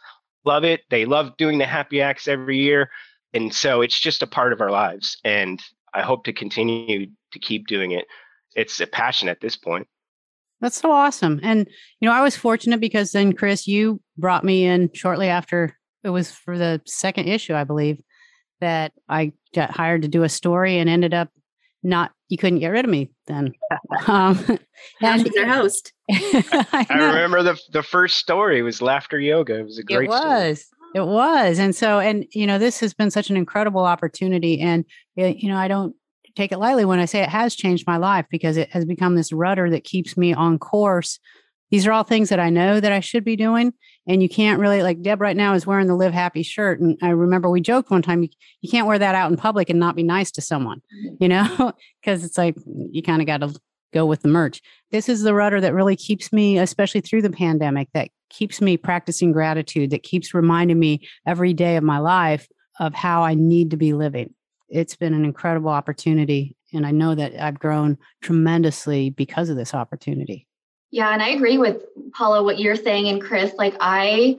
love 0.45 0.65
it. 0.65 0.83
They 0.91 1.05
love 1.05 1.37
doing 1.37 1.59
the 1.59 1.67
happy 1.67 2.00
acts 2.00 2.29
every 2.29 2.59
year. 2.59 2.91
And 3.35 3.55
so 3.55 3.83
it's 3.83 3.99
just 3.99 4.23
a 4.23 4.26
part 4.26 4.53
of 4.53 4.61
our 4.61 4.71
lives. 4.71 5.19
And 5.25 5.61
I 5.95 6.03
hope 6.03 6.25
to 6.25 6.33
continue 6.33 7.07
to 7.33 7.38
keep 7.38 7.67
doing 7.67 7.93
it. 7.93 8.07
It's 8.55 8.81
a 8.81 8.87
passion 8.87 9.29
at 9.29 9.41
this 9.41 9.57
point. 9.57 9.87
That's 10.61 10.81
so 10.81 10.91
awesome. 10.91 11.41
And, 11.43 11.69
you 12.00 12.09
know, 12.09 12.15
I 12.15 12.23
was 12.23 12.37
fortunate 12.37 12.81
because 12.81 13.12
then, 13.12 13.35
Chris, 13.35 13.67
you 13.67 14.00
brought 14.17 14.45
me 14.45 14.65
in 14.65 14.91
shortly 14.95 15.29
after 15.29 15.76
it 16.03 16.11
was 16.11 16.31
for 16.31 16.57
the 16.57 16.81
second 16.87 17.29
issue, 17.29 17.55
I 17.55 17.65
believe, 17.65 18.00
that 18.61 18.93
I 19.09 19.33
got 19.55 19.71
hired 19.71 20.03
to 20.03 20.09
do 20.09 20.23
a 20.23 20.29
story 20.31 20.79
and 20.79 20.88
ended 20.88 21.12
up 21.12 21.29
not 21.87 22.12
you 22.28 22.37
couldn't 22.37 22.59
get 22.59 22.69
rid 22.69 22.85
of 22.85 22.90
me 22.90 23.11
then. 23.26 23.52
Um, 24.07 24.59
and 25.00 25.26
their 25.35 25.47
host. 25.47 25.93
I, 26.11 26.87
I, 26.90 27.05
remember 27.05 27.43
the 27.43 27.59
the 27.73 27.83
first 27.83 28.19
story 28.19 28.62
was 28.62 28.83
laughter 28.83 29.19
yoga. 29.19 29.61
It 29.61 29.64
was 29.64 29.78
a 29.78 29.83
great. 29.83 30.05
It 30.05 30.09
was. 30.09 30.61
Story. 30.61 30.76
It 30.95 31.07
was. 31.07 31.59
And 31.59 31.75
so, 31.76 31.99
and, 31.99 32.25
you 32.33 32.47
know, 32.47 32.59
this 32.59 32.81
has 32.81 32.95
been 32.95 33.11
such 33.11 33.28
an 33.28 33.37
incredible 33.37 33.85
opportunity. 33.85 34.61
And, 34.61 34.85
you 35.14 35.49
know, 35.49 35.57
I 35.57 35.69
don't 35.69 35.95
take 36.37 36.52
it 36.52 36.59
lightly 36.59 36.87
when 36.87 37.00
I 37.00 37.05
say 37.05 37.21
it 37.23 37.28
has 37.28 37.55
changed 37.55 37.87
my 37.87 37.99
life 37.99 38.25
because 38.31 38.57
it 38.57 38.71
has 38.71 38.87
become 38.87 39.14
this 39.14 39.33
rudder 39.33 39.69
that 39.71 39.85
keeps 39.85 40.16
me 40.16 40.33
on 40.33 40.59
course. 40.59 41.19
These 41.71 41.87
are 41.87 41.93
all 41.93 42.05
things 42.05 42.31
that 42.31 42.40
I 42.40 42.49
know 42.49 42.81
that 42.81 42.93
I 42.93 43.00
should 43.00 43.25
be 43.25 43.37
doing. 43.37 43.75
And 44.07 44.23
you 44.23 44.29
can't 44.29 44.61
really, 44.61 44.83
like 44.83 45.03
Deb 45.03 45.21
right 45.21 45.37
now 45.37 45.55
is 45.55 45.67
wearing 45.67 45.89
the 45.89 45.97
Live 45.97 46.13
Happy 46.13 46.43
shirt. 46.43 46.81
And 46.81 46.97
I 47.03 47.09
remember 47.09 47.51
we 47.51 47.61
joked 47.61 47.91
one 47.91 48.03
time, 48.03 48.23
you, 48.23 48.29
you 48.61 48.71
can't 48.71 48.87
wear 48.87 48.99
that 48.99 49.15
out 49.15 49.31
in 49.31 49.37
public 49.37 49.69
and 49.69 49.81
not 49.81 49.97
be 49.97 50.05
nice 50.05 50.31
to 50.33 50.41
someone, 50.41 50.81
mm-hmm. 50.95 51.17
you 51.21 51.29
know, 51.29 51.73
because 52.01 52.25
it's 52.25 52.39
like 52.39 52.57
you 52.91 53.03
kind 53.03 53.21
of 53.21 53.27
got 53.27 53.41
to 53.41 53.59
go 53.93 54.07
with 54.07 54.23
the 54.23 54.29
merch. 54.29 54.61
This 54.91 55.09
is 55.09 55.23
the 55.23 55.35
rudder 55.35 55.61
that 55.61 55.75
really 55.75 55.97
keeps 55.97 56.33
me, 56.33 56.59
especially 56.59 57.01
through 57.01 57.23
the 57.23 57.31
pandemic, 57.31 57.89
that 57.95 58.11
keeps 58.31 58.61
me 58.61 58.77
practicing 58.77 59.33
gratitude, 59.33 59.91
that 59.91 60.03
keeps 60.03 60.35
reminding 60.35 60.79
me 60.79 61.07
every 61.27 61.55
day 61.55 61.77
of 61.77 61.85
my 61.85 61.99
life 61.99 62.47
of 62.79 62.95
how 62.95 63.23
I 63.23 63.35
need 63.35 63.71
to 63.71 63.77
be 63.77 63.93
living. 63.93 64.35
It's 64.69 64.97
been 64.97 65.15
an 65.15 65.25
incredible 65.25 65.71
opportunity. 65.71 66.57
And 66.73 66.87
I 66.87 66.91
know 66.91 67.15
that 67.15 67.41
I've 67.41 67.59
grown 67.59 67.97
tremendously 68.23 69.11
because 69.11 69.49
of 69.49 69.57
this 69.57 69.75
opportunity. 69.75 70.47
Yeah. 70.90 71.11
And 71.12 71.23
I 71.23 71.31
agree 71.31 71.59
with 71.59 71.83
Paula, 72.12 72.43
what 72.43 72.59
you're 72.59 72.76
saying. 72.76 73.09
And 73.09 73.21
Chris, 73.21 73.52
like, 73.55 73.76
I 73.81 74.38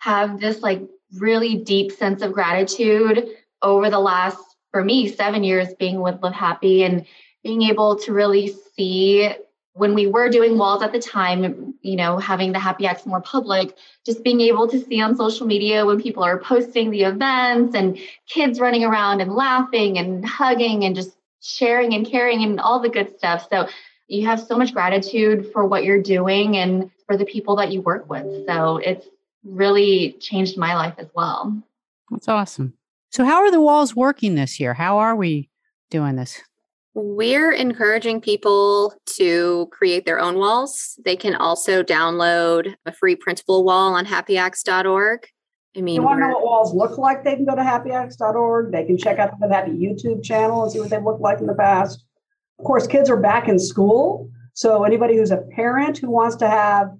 have 0.00 0.40
this 0.40 0.62
like 0.62 0.82
really 1.14 1.56
deep 1.56 1.92
sense 1.92 2.22
of 2.22 2.32
gratitude 2.32 3.28
over 3.62 3.90
the 3.90 4.00
last, 4.00 4.38
for 4.70 4.84
me, 4.84 5.08
seven 5.08 5.44
years 5.44 5.68
being 5.78 6.00
with 6.00 6.22
Live 6.22 6.32
Happy 6.32 6.82
and 6.84 7.06
being 7.42 7.62
able 7.62 7.96
to 8.00 8.12
really 8.12 8.54
see 8.76 9.30
when 9.74 9.94
we 9.94 10.06
were 10.06 10.30
doing 10.30 10.56
walls 10.56 10.82
at 10.82 10.90
the 10.90 10.98
time, 10.98 11.74
you 11.82 11.96
know, 11.96 12.16
having 12.16 12.52
the 12.52 12.58
Happy 12.58 12.86
Acts 12.86 13.04
more 13.04 13.20
public, 13.20 13.76
just 14.06 14.24
being 14.24 14.40
able 14.40 14.66
to 14.68 14.82
see 14.82 15.02
on 15.02 15.14
social 15.14 15.46
media 15.46 15.84
when 15.84 16.00
people 16.00 16.24
are 16.24 16.38
posting 16.38 16.90
the 16.90 17.02
events 17.02 17.74
and 17.74 17.98
kids 18.26 18.58
running 18.58 18.84
around 18.84 19.20
and 19.20 19.34
laughing 19.34 19.98
and 19.98 20.24
hugging 20.24 20.84
and 20.84 20.96
just 20.96 21.16
sharing 21.42 21.92
and 21.92 22.06
caring 22.06 22.42
and 22.42 22.58
all 22.58 22.80
the 22.80 22.88
good 22.88 23.16
stuff. 23.18 23.48
So 23.50 23.68
you 24.08 24.26
have 24.26 24.40
so 24.40 24.56
much 24.56 24.72
gratitude 24.72 25.50
for 25.52 25.66
what 25.66 25.84
you're 25.84 26.02
doing 26.02 26.56
and 26.56 26.90
for 27.06 27.16
the 27.16 27.24
people 27.24 27.56
that 27.56 27.72
you 27.72 27.80
work 27.80 28.08
with. 28.08 28.46
So 28.46 28.78
it's 28.78 29.06
really 29.44 30.16
changed 30.20 30.56
my 30.56 30.74
life 30.74 30.94
as 30.98 31.08
well. 31.14 31.62
That's 32.10 32.28
awesome. 32.28 32.74
So, 33.10 33.24
how 33.24 33.42
are 33.42 33.50
the 33.50 33.60
walls 33.60 33.96
working 33.96 34.34
this 34.34 34.60
year? 34.60 34.74
How 34.74 34.98
are 34.98 35.16
we 35.16 35.48
doing 35.90 36.16
this? 36.16 36.40
We're 36.94 37.52
encouraging 37.52 38.22
people 38.22 38.94
to 39.16 39.68
create 39.70 40.06
their 40.06 40.18
own 40.18 40.38
walls. 40.38 40.98
They 41.04 41.16
can 41.16 41.34
also 41.34 41.82
download 41.82 42.74
a 42.86 42.92
free 42.92 43.16
printable 43.16 43.64
wall 43.64 43.94
on 43.94 44.06
happyacts.org. 44.06 45.26
I 45.76 45.80
mean, 45.82 45.96
you 45.96 46.02
want 46.02 46.20
to 46.20 46.28
know 46.28 46.32
what 46.32 46.44
walls 46.44 46.74
look 46.74 46.96
like? 46.96 47.22
They 47.22 47.36
can 47.36 47.44
go 47.44 47.54
to 47.54 47.60
happyacts.org. 47.60 48.72
They 48.72 48.84
can 48.84 48.96
check 48.96 49.18
out 49.18 49.38
the 49.38 49.48
Happy 49.48 49.72
YouTube 49.72 50.24
channel 50.24 50.62
and 50.62 50.72
see 50.72 50.80
what 50.80 50.88
they've 50.88 51.02
looked 51.02 51.20
like 51.20 51.40
in 51.40 51.46
the 51.46 51.54
past. 51.54 52.05
Of 52.58 52.64
course, 52.64 52.86
kids 52.86 53.10
are 53.10 53.16
back 53.16 53.48
in 53.48 53.58
school. 53.58 54.30
So, 54.54 54.84
anybody 54.84 55.16
who's 55.16 55.30
a 55.30 55.42
parent 55.54 55.98
who 55.98 56.10
wants 56.10 56.36
to 56.36 56.48
have, 56.48 56.90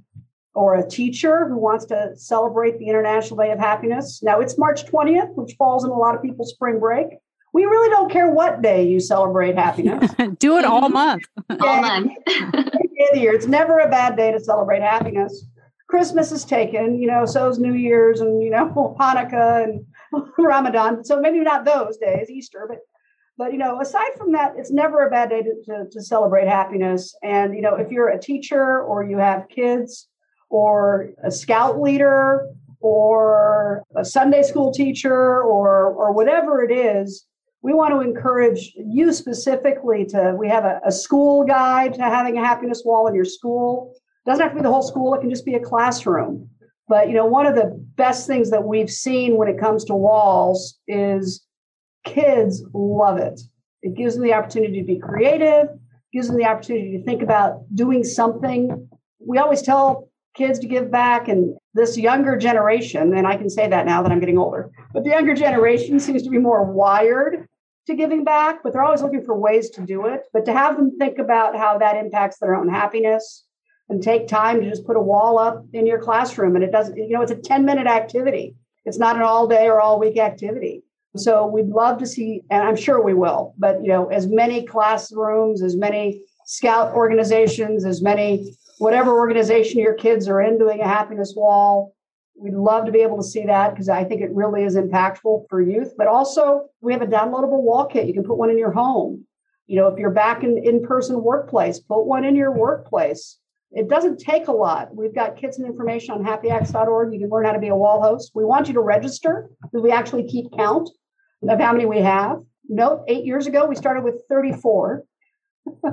or 0.55 0.75
a 0.77 0.89
teacher 0.89 1.49
who 1.49 1.59
wants 1.59 1.85
to 1.87 2.13
celebrate 2.17 2.79
the 2.79 2.89
International 2.89 3.37
Day 3.37 3.51
of 3.51 3.59
Happiness. 3.59 4.23
Now, 4.23 4.41
it's 4.41 4.59
March 4.59 4.87
20th, 4.87 5.35
which 5.35 5.55
falls 5.57 5.85
in 5.85 5.91
a 5.91 5.95
lot 5.95 6.15
of 6.15 6.23
people's 6.23 6.51
spring 6.51 6.79
break 6.79 7.09
we 7.57 7.65
really 7.65 7.89
don't 7.89 8.13
care 8.13 8.29
what 8.29 8.61
day 8.61 8.87
you 8.87 9.01
celebrate 9.01 9.57
happiness. 9.57 10.13
Do 10.39 10.59
it 10.59 10.67
all 10.67 10.89
month. 10.91 11.23
all 11.49 11.81
month. 11.81 12.13
year. 13.15 13.33
It's 13.33 13.47
never 13.47 13.79
a 13.79 13.89
bad 13.89 14.15
day 14.15 14.31
to 14.31 14.39
celebrate 14.39 14.83
happiness. 14.83 15.47
Christmas 15.89 16.33
is 16.33 16.45
taken, 16.45 17.01
you 17.01 17.07
know, 17.07 17.25
so's 17.25 17.59
New 17.59 17.73
Year's 17.73 18.21
and, 18.21 18.43
you 18.43 18.51
know, 18.51 18.95
Hanukkah 19.01 19.65
and 19.65 19.87
Ramadan. 20.39 21.03
So 21.03 21.19
maybe 21.19 21.41
not 21.41 21.65
those 21.65 21.97
days, 21.97 22.29
Easter, 22.29 22.67
but 22.69 22.81
but 23.38 23.52
you 23.52 23.59
know, 23.59 23.81
aside 23.81 24.12
from 24.16 24.33
that, 24.33 24.55
it's 24.57 24.70
never 24.70 25.07
a 25.07 25.11
bad 25.11 25.29
day 25.31 25.42
to, 25.42 25.55
to, 25.66 25.90
to 25.90 26.03
celebrate 26.03 26.49
happiness. 26.49 27.14
And 27.22 27.55
you 27.55 27.61
know, 27.61 27.75
if 27.75 27.90
you're 27.90 28.09
a 28.09 28.20
teacher 28.20 28.81
or 28.83 29.05
you 29.05 29.18
have 29.18 29.49
kids 29.49 30.09
or 30.49 31.11
a 31.22 31.31
scout 31.31 31.81
leader 31.81 32.49
or 32.81 33.83
a 33.96 34.05
Sunday 34.05 34.42
school 34.42 34.72
teacher 34.72 35.42
or 35.42 35.87
or 35.92 36.12
whatever 36.12 36.62
it 36.62 36.72
is, 36.72 37.27
we 37.62 37.75
want 37.75 37.92
to 37.92 38.01
encourage 38.01 38.72
you 38.77 39.12
specifically 39.12 40.07
to 40.07 40.35
we 40.38 40.49
have 40.49 40.64
a, 40.64 40.81
a, 40.87 40.92
school 40.92 41.44
guide 41.44 41.94
to 41.94 42.03
having 42.03 42.38
a 42.38 42.44
happiness 42.44 42.83
wall 42.85 43.07
in 43.07 43.14
your 43.14 43.25
school. 43.25 43.92
It 44.25 44.31
doesn't 44.31 44.42
have 44.42 44.53
to 44.53 44.57
be 44.57 44.62
the 44.62 44.70
whole 44.70 44.83
school. 44.83 45.14
It 45.14 45.20
can 45.20 45.31
just 45.31 45.44
be 45.44 45.55
a 45.55 45.61
classroom. 45.61 46.49
But 46.88 47.09
you 47.09 47.14
know 47.14 47.27
one 47.27 47.44
of 47.44 47.55
the 47.55 47.77
best 47.96 48.27
things 48.27 48.51
that 48.51 48.64
we've 48.64 48.90
seen 48.90 49.37
when 49.37 49.49
it 49.49 49.59
comes 49.59 49.85
to 49.87 49.94
walls 49.94 50.79
is 50.88 51.45
kids 52.07 52.64
love 52.73 53.19
it. 53.19 53.38
It 53.83 53.95
gives 53.95 54.14
them 54.14 54.25
the 54.25 54.33
opportunity 54.33 54.81
to 54.81 54.87
be 54.87 54.99
creative 54.99 55.69
gives 56.16 56.29
them 56.29 56.38
the 56.38 56.47
opportunity 56.47 56.97
to 56.97 57.05
think 57.05 57.23
about 57.23 57.62
doing 57.75 58.03
something. 58.03 58.88
We 59.19 59.37
always 59.37 59.61
tell 59.61 60.09
kids 60.35 60.59
to 60.61 60.66
give 60.66 60.90
back 60.90 61.29
and 61.29 61.57
this 61.75 61.97
younger 61.97 62.37
generation 62.37 63.16
and 63.16 63.27
i 63.27 63.35
can 63.38 63.49
say 63.49 63.66
that 63.66 63.87
now 63.87 64.03
that 64.03 64.12
i'm 64.12 64.21
getting 64.21 64.37
older 64.37 64.71
but 64.92 65.03
the 65.03 65.09
younger 65.09 65.33
generation 65.33 65.99
seems 65.99 66.23
to 66.23 66.29
be 66.29 66.37
more 66.37 66.62
wired 66.62 67.49
to 67.87 67.95
giving 67.95 68.23
back 68.23 68.62
but 68.62 68.73
they're 68.73 68.85
always 68.85 69.01
looking 69.01 69.25
for 69.25 69.35
ways 69.35 69.71
to 69.71 69.81
do 69.81 70.07
it. 70.07 70.25
But 70.33 70.45
to 70.47 70.53
have 70.53 70.77
them 70.77 70.99
think 70.99 71.19
about 71.19 71.57
how 71.57 71.79
that 71.79 71.97
impacts 71.97 72.38
their 72.38 72.55
own 72.55 72.69
happiness 72.69 73.45
and 73.88 74.03
take 74.03 74.29
time 74.29 74.61
to 74.61 74.69
just 74.69 74.85
put 74.85 74.97
a 74.97 75.01
wall 75.01 75.38
up 75.38 75.64
in 75.73 75.87
your 75.87 76.01
classroom 76.01 76.55
and 76.55 76.64
it 76.64 76.73
doesn't 76.73 76.97
you 76.97 77.11
know 77.11 77.23
it's 77.23 77.33
a 77.33 77.37
10 77.37 77.64
minute 77.64 77.87
activity. 77.87 78.57
It's 78.85 78.99
not 78.99 79.16
an 79.16 79.23
all 79.23 79.47
day 79.47 79.69
or 79.69 79.81
all 79.81 79.99
week 79.99 80.19
activity 80.19 80.83
so 81.20 81.46
we'd 81.46 81.68
love 81.68 81.98
to 81.98 82.07
see 82.07 82.42
and 82.50 82.62
i'm 82.62 82.76
sure 82.76 83.02
we 83.02 83.14
will 83.14 83.55
but 83.59 83.83
you 83.83 83.88
know 83.88 84.07
as 84.07 84.26
many 84.26 84.64
classrooms 84.64 85.62
as 85.62 85.76
many 85.76 86.22
scout 86.44 86.94
organizations 86.94 87.85
as 87.85 88.02
many 88.02 88.57
whatever 88.79 89.18
organization 89.18 89.81
your 89.81 89.94
kids 89.94 90.29
are 90.29 90.40
in 90.40 90.59
doing 90.59 90.81
a 90.81 90.88
happiness 90.88 91.35
wall. 91.37 91.94
We'd 92.38 92.55
love 92.55 92.85
to 92.87 92.92
be 92.92 93.00
able 93.00 93.16
to 93.16 93.29
see 93.29 93.46
that 93.46 93.70
because 93.70 93.88
I 93.88 94.05
think 94.05 94.20
it 94.20 94.31
really 94.33 94.64
is 94.64 94.76
impactful 94.76 95.48
for 95.48 95.62
youth. 95.62 95.94
But 95.96 96.07
also, 96.07 96.68
we 96.81 96.92
have 96.92 97.02
a 97.02 97.07
downloadable 97.07 97.62
wall 97.62 97.87
kit. 97.87 98.07
You 98.07 98.12
can 98.12 98.24
put 98.24 98.37
one 98.37 98.50
in 98.50 98.59
your 98.59 98.72
home. 98.72 99.24
You 99.66 99.76
know, 99.76 99.88
if 99.88 99.98
you're 99.98 100.11
back 100.11 100.44
in 100.44 100.59
in-person 100.59 101.22
workplace, 101.22 101.81
put 101.81 102.05
one 102.05 102.24
in 102.24 102.37
your 102.37 102.52
workplace. 102.52 103.38
It 103.72 103.88
doesn't 103.88 104.20
take 104.20 104.48
a 104.48 104.52
lot. 104.52 104.94
We've 104.94 105.14
got 105.14 105.37
kits 105.37 105.59
and 105.59 105.66
information 105.66 106.14
on 106.14 106.24
happyacts.org. 106.24 107.12
You 107.12 107.18
can 107.18 107.31
learn 107.31 107.46
how 107.46 107.52
to 107.52 107.59
be 107.59 107.68
a 107.68 107.74
wall 107.74 108.00
host. 108.00 108.31
We 108.35 108.44
want 108.44 108.68
you 108.68 108.74
to 108.74 108.81
register 108.81 109.50
because 109.62 109.83
we 109.83 109.90
actually 109.90 110.29
keep 110.29 110.52
count 110.57 110.88
of 111.48 111.61
how 111.61 111.72
many 111.72 111.87
we 111.87 112.00
have. 112.00 112.42
Note, 112.68 113.04
eight 113.09 113.24
years 113.24 113.46
ago, 113.46 113.66
we 113.66 113.76
started 113.76 114.02
with 114.02 114.22
34. 114.28 115.04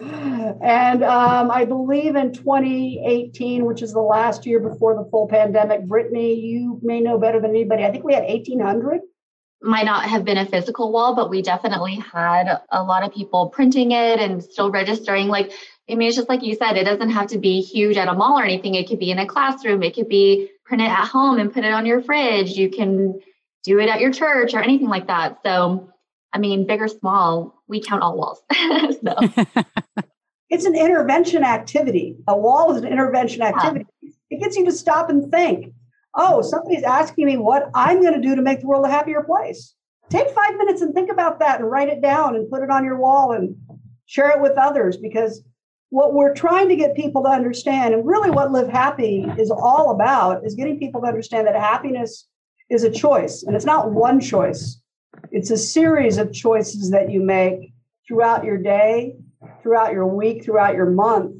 and 0.00 1.02
um, 1.02 1.50
I 1.50 1.64
believe 1.64 2.16
in 2.16 2.32
2018, 2.32 3.64
which 3.64 3.82
is 3.82 3.92
the 3.92 4.00
last 4.00 4.46
year 4.46 4.60
before 4.60 4.94
the 4.94 5.08
full 5.10 5.28
pandemic, 5.28 5.86
Brittany, 5.86 6.34
you 6.34 6.80
may 6.82 7.00
know 7.00 7.18
better 7.18 7.40
than 7.40 7.50
anybody. 7.50 7.84
I 7.84 7.90
think 7.90 8.04
we 8.04 8.14
had 8.14 8.24
1,800. 8.24 9.00
Might 9.60 9.86
not 9.86 10.04
have 10.04 10.24
been 10.24 10.38
a 10.38 10.46
physical 10.46 10.92
wall, 10.92 11.16
but 11.16 11.30
we 11.30 11.42
definitely 11.42 11.96
had 12.12 12.60
a 12.70 12.82
lot 12.82 13.02
of 13.02 13.12
people 13.12 13.48
printing 13.48 13.90
it 13.90 14.20
and 14.20 14.42
still 14.42 14.70
registering. 14.70 15.26
Like, 15.26 15.52
I 15.90 15.96
mean, 15.96 16.08
it's 16.08 16.16
just 16.16 16.28
like 16.28 16.42
you 16.42 16.54
said, 16.54 16.76
it 16.76 16.84
doesn't 16.84 17.10
have 17.10 17.28
to 17.28 17.38
be 17.38 17.60
huge 17.60 17.96
at 17.96 18.08
a 18.08 18.14
mall 18.14 18.38
or 18.38 18.44
anything. 18.44 18.76
It 18.76 18.88
could 18.88 19.00
be 19.00 19.10
in 19.10 19.18
a 19.18 19.26
classroom, 19.26 19.82
it 19.82 19.94
could 19.94 20.08
be 20.08 20.48
print 20.64 20.82
it 20.82 20.90
at 20.90 21.08
home 21.08 21.38
and 21.38 21.52
put 21.52 21.64
it 21.64 21.72
on 21.72 21.86
your 21.86 22.02
fridge. 22.02 22.50
You 22.50 22.70
can 22.70 23.18
do 23.64 23.78
it 23.78 23.88
at 23.88 24.00
your 24.00 24.12
church 24.12 24.54
or 24.54 24.62
anything 24.62 24.88
like 24.88 25.06
that. 25.08 25.38
So, 25.44 25.92
I 26.32 26.38
mean, 26.38 26.66
big 26.66 26.80
or 26.80 26.88
small, 26.88 27.62
we 27.68 27.82
count 27.82 28.02
all 28.02 28.16
walls. 28.16 28.40
so 28.52 29.16
it's 30.50 30.64
an 30.64 30.76
intervention 30.76 31.44
activity. 31.44 32.16
A 32.26 32.36
wall 32.36 32.72
is 32.72 32.82
an 32.82 32.86
intervention 32.86 33.42
activity. 33.42 33.86
Yeah. 34.00 34.10
It 34.30 34.40
gets 34.40 34.56
you 34.56 34.64
to 34.66 34.72
stop 34.72 35.10
and 35.10 35.30
think. 35.30 35.72
Oh, 36.14 36.42
somebody's 36.42 36.82
asking 36.82 37.26
me 37.26 37.36
what 37.36 37.70
I'm 37.74 38.00
going 38.00 38.14
to 38.14 38.26
do 38.26 38.34
to 38.34 38.42
make 38.42 38.60
the 38.60 38.66
world 38.66 38.84
a 38.84 38.88
happier 38.88 39.22
place. 39.22 39.74
Take 40.10 40.30
five 40.30 40.56
minutes 40.56 40.80
and 40.80 40.94
think 40.94 41.10
about 41.10 41.38
that 41.40 41.60
and 41.60 41.70
write 41.70 41.88
it 41.88 42.00
down 42.00 42.34
and 42.34 42.50
put 42.50 42.62
it 42.62 42.70
on 42.70 42.84
your 42.84 42.96
wall 42.96 43.32
and 43.32 43.56
share 44.06 44.30
it 44.30 44.40
with 44.40 44.52
others 44.56 44.96
because 44.96 45.42
what 45.90 46.14
we're 46.14 46.34
trying 46.34 46.68
to 46.68 46.76
get 46.76 46.94
people 46.94 47.22
to 47.22 47.28
understand 47.28 47.94
and 47.94 48.06
really 48.06 48.30
what 48.30 48.50
live 48.50 48.68
happy 48.68 49.26
is 49.38 49.50
all 49.50 49.90
about 49.90 50.44
is 50.44 50.54
getting 50.54 50.78
people 50.78 51.00
to 51.00 51.06
understand 51.06 51.46
that 51.46 51.54
happiness 51.54 52.26
is 52.70 52.84
a 52.84 52.90
choice 52.90 53.42
and 53.42 53.56
it's 53.56 53.64
not 53.64 53.92
one 53.92 54.20
choice 54.20 54.80
it's 55.30 55.50
a 55.50 55.56
series 55.56 56.18
of 56.18 56.32
choices 56.32 56.90
that 56.90 57.10
you 57.10 57.20
make 57.20 57.72
throughout 58.06 58.44
your 58.44 58.58
day, 58.58 59.16
throughout 59.62 59.92
your 59.92 60.06
week, 60.06 60.44
throughout 60.44 60.74
your 60.74 60.90
month 60.90 61.36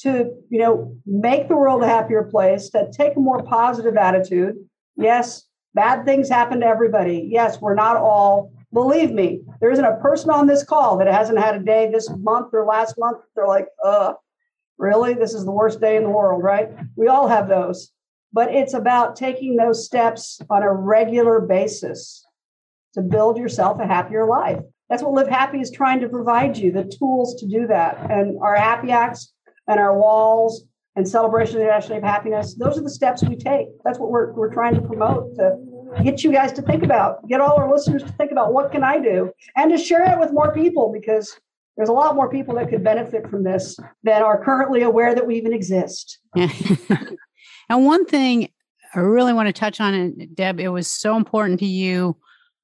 to, 0.00 0.30
you 0.50 0.58
know, 0.58 0.94
make 1.06 1.48
the 1.48 1.56
world 1.56 1.82
a 1.82 1.86
happier 1.86 2.24
place, 2.24 2.68
to 2.70 2.90
take 2.92 3.16
a 3.16 3.20
more 3.20 3.42
positive 3.42 3.96
attitude. 3.96 4.56
Yes, 4.96 5.44
bad 5.74 6.04
things 6.04 6.28
happen 6.28 6.60
to 6.60 6.66
everybody. 6.66 7.28
Yes, 7.30 7.60
we're 7.60 7.74
not 7.74 7.96
all, 7.96 8.52
believe 8.72 9.12
me, 9.12 9.40
there 9.60 9.70
isn't 9.70 9.84
a 9.84 9.96
person 9.96 10.30
on 10.30 10.46
this 10.46 10.62
call 10.62 10.98
that 10.98 11.06
hasn't 11.06 11.38
had 11.38 11.54
a 11.54 11.60
day 11.60 11.90
this 11.90 12.10
month 12.18 12.50
or 12.52 12.66
last 12.66 12.98
month. 12.98 13.18
They're 13.34 13.48
like, 13.48 13.68
uh, 13.82 14.12
really? 14.78 15.14
This 15.14 15.32
is 15.32 15.46
the 15.46 15.50
worst 15.50 15.80
day 15.80 15.96
in 15.96 16.02
the 16.02 16.10
world, 16.10 16.42
right? 16.42 16.68
We 16.96 17.08
all 17.08 17.26
have 17.28 17.48
those. 17.48 17.90
But 18.32 18.54
it's 18.54 18.74
about 18.74 19.16
taking 19.16 19.56
those 19.56 19.84
steps 19.84 20.40
on 20.50 20.62
a 20.62 20.72
regular 20.72 21.40
basis 21.40 22.26
to 22.94 23.02
build 23.02 23.36
yourself 23.36 23.80
a 23.80 23.86
happier 23.86 24.26
life. 24.26 24.60
That's 24.88 25.02
what 25.02 25.12
Live 25.12 25.28
Happy 25.28 25.60
is 25.60 25.70
trying 25.70 26.00
to 26.00 26.08
provide 26.08 26.56
you 26.56 26.70
the 26.70 26.84
tools 26.84 27.34
to 27.40 27.46
do 27.46 27.66
that. 27.66 28.10
And 28.10 28.38
our 28.40 28.56
happy 28.56 28.90
acts 28.90 29.32
and 29.66 29.80
our 29.80 29.98
walls 29.98 30.64
and 30.94 31.06
celebration 31.06 31.56
internationally 31.56 31.98
of 31.98 32.04
happiness, 32.04 32.54
those 32.54 32.78
are 32.78 32.82
the 32.82 32.90
steps 32.90 33.22
we 33.22 33.36
take. 33.36 33.68
That's 33.84 33.98
what 33.98 34.10
we're, 34.10 34.32
we're 34.32 34.52
trying 34.52 34.74
to 34.74 34.80
promote 34.80 35.34
to 35.36 35.56
get 36.02 36.24
you 36.24 36.32
guys 36.32 36.52
to 36.52 36.62
think 36.62 36.82
about, 36.82 37.26
get 37.28 37.40
all 37.40 37.56
our 37.56 37.70
listeners 37.70 38.02
to 38.02 38.12
think 38.12 38.32
about 38.32 38.52
what 38.52 38.72
can 38.72 38.84
I 38.84 38.98
do 38.98 39.30
and 39.56 39.70
to 39.70 39.78
share 39.78 40.10
it 40.10 40.18
with 40.18 40.32
more 40.32 40.54
people 40.54 40.92
because 40.92 41.38
there's 41.76 41.88
a 41.88 41.92
lot 41.92 42.14
more 42.14 42.30
people 42.30 42.54
that 42.54 42.70
could 42.70 42.82
benefit 42.82 43.28
from 43.28 43.44
this 43.44 43.76
that 44.04 44.22
are 44.22 44.42
currently 44.42 44.82
aware 44.82 45.14
that 45.14 45.26
we 45.26 45.36
even 45.36 45.52
exist. 45.52 46.18
and 47.68 47.84
one 47.84 48.06
thing 48.06 48.50
I 48.94 49.00
really 49.00 49.32
want 49.32 49.48
to 49.48 49.52
touch 49.52 49.80
on, 49.80 49.94
and 49.94 50.34
Deb, 50.34 50.60
it 50.60 50.68
was 50.68 50.90
so 50.90 51.16
important 51.16 51.60
to 51.60 51.66
you 51.66 52.16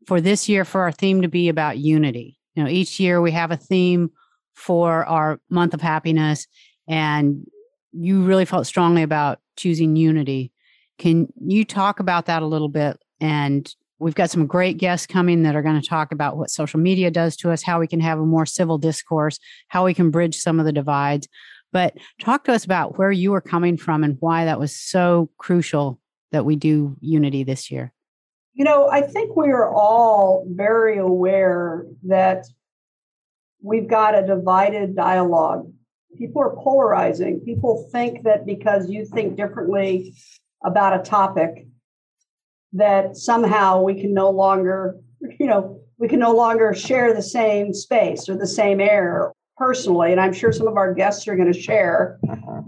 for 0.07 0.21
this 0.21 0.49
year 0.49 0.65
for 0.65 0.83
our 0.83 0.93
theme 0.93 1.23
to 1.23 1.29
be 1.29 1.49
about 1.49 1.79
unity. 1.79 2.39
You 2.55 2.65
know, 2.65 2.71
each 2.71 2.99
year 2.99 3.21
we 3.21 3.31
have 3.33 3.51
a 3.51 3.57
theme 3.57 4.11
for 4.55 5.05
our 5.07 5.41
month 5.51 5.75
of 5.75 5.81
happiness, 5.81 6.47
and 6.89 7.47
you 7.93 8.23
really 8.23 8.45
felt 8.45 8.67
strongly 8.67 9.03
about 9.03 9.41
choosing 9.57 9.97
unity. 9.97 10.53
Can 10.99 11.29
you 11.45 11.65
talk 11.65 12.01
about 12.01 12.27
that 12.27 12.43
a 12.43 12.47
little 12.47 12.69
bit? 12.69 12.99
And 13.21 13.73
we've 13.99 14.15
got 14.15 14.31
some 14.31 14.47
great 14.47 14.79
guests 14.79 15.07
coming 15.07 15.43
that 15.43 15.55
are 15.55 15.63
going 15.63 15.81
to 15.81 15.87
talk 15.87 16.13
about 16.13 16.37
what 16.37 16.51
social 16.51 16.81
media 16.81 17.11
does 17.11 17.37
to 17.37 17.51
us, 17.51 17.63
how 17.63 17.79
we 17.79 17.87
can 17.87 18.01
have 18.01 18.19
a 18.19 18.27
more 18.27 18.47
civil 18.47 18.79
discourse, 18.79 19.39
how 19.69 19.85
we 19.85 19.95
can 19.95 20.11
bridge 20.11 20.37
some 20.37 20.59
of 20.59 20.67
the 20.67 20.73
divides. 20.73 21.29
But 21.73 21.97
talk 22.21 22.45
to 22.45 22.53
us 22.53 22.65
about 22.65 22.99
where 22.99 23.11
you 23.11 23.33
were 23.33 23.41
coming 23.41 23.77
from 23.77 24.05
and 24.05 24.17
why 24.21 24.45
that 24.45 24.61
was 24.61 24.77
so 24.77 25.31
crucial 25.39 25.99
that 26.31 26.45
we 26.45 26.57
do 26.57 26.97
unity 27.01 27.45
this 27.45 27.71
year. 27.71 27.93
You 28.55 28.65
know, 28.65 28.89
I 28.89 29.03
think 29.03 29.35
we 29.35 29.49
are 29.49 29.73
all 29.73 30.47
very 30.49 30.99
aware 30.99 31.87
that 32.05 32.45
we've 33.63 33.89
got 33.89 34.19
a 34.19 34.27
divided 34.27 34.95
dialogue. 34.95 35.73
People 36.19 36.43
are 36.43 36.57
polarizing. 36.57 37.41
People 37.41 37.89
think 37.91 38.25
that 38.25 38.45
because 38.45 38.91
you 38.91 39.07
think 39.07 39.37
differently 39.37 40.15
about 40.63 41.01
a 41.01 41.03
topic, 41.03 41.67
that 42.75 43.17
somehow 43.17 43.83
we 43.83 44.01
can 44.01 44.13
no 44.13 44.31
longer, 44.31 44.99
you 45.41 45.47
know, 45.47 45.81
we 45.97 46.09
can 46.09 46.19
no 46.19 46.35
longer 46.35 46.75
share 46.75 47.15
the 47.15 47.23
same 47.23 47.73
space 47.73 48.29
or 48.29 48.37
the 48.37 48.47
same 48.47 48.81
air 48.81 49.33
personally. 49.57 50.13
And 50.13 50.21
I'm 50.21 50.33
sure 50.33 50.53
some 50.53 50.69
of 50.69 50.77
our 50.77 50.95
guests 50.95 51.27
are 51.29 51.37
going 51.37 51.53
to 51.53 51.59
share 51.59 52.19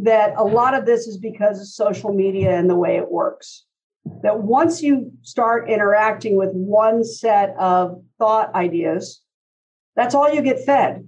that 0.00 0.34
a 0.36 0.44
lot 0.44 0.74
of 0.74 0.86
this 0.86 1.06
is 1.06 1.18
because 1.18 1.60
of 1.60 1.66
social 1.66 2.12
media 2.12 2.56
and 2.56 2.68
the 2.68 2.76
way 2.76 2.96
it 2.96 3.10
works 3.10 3.64
that 4.22 4.42
once 4.42 4.82
you 4.82 5.10
start 5.22 5.68
interacting 5.68 6.36
with 6.36 6.50
one 6.52 7.04
set 7.04 7.54
of 7.58 8.02
thought 8.18 8.54
ideas, 8.54 9.22
that's 9.96 10.14
all 10.14 10.32
you 10.32 10.42
get 10.42 10.64
fed. 10.64 11.06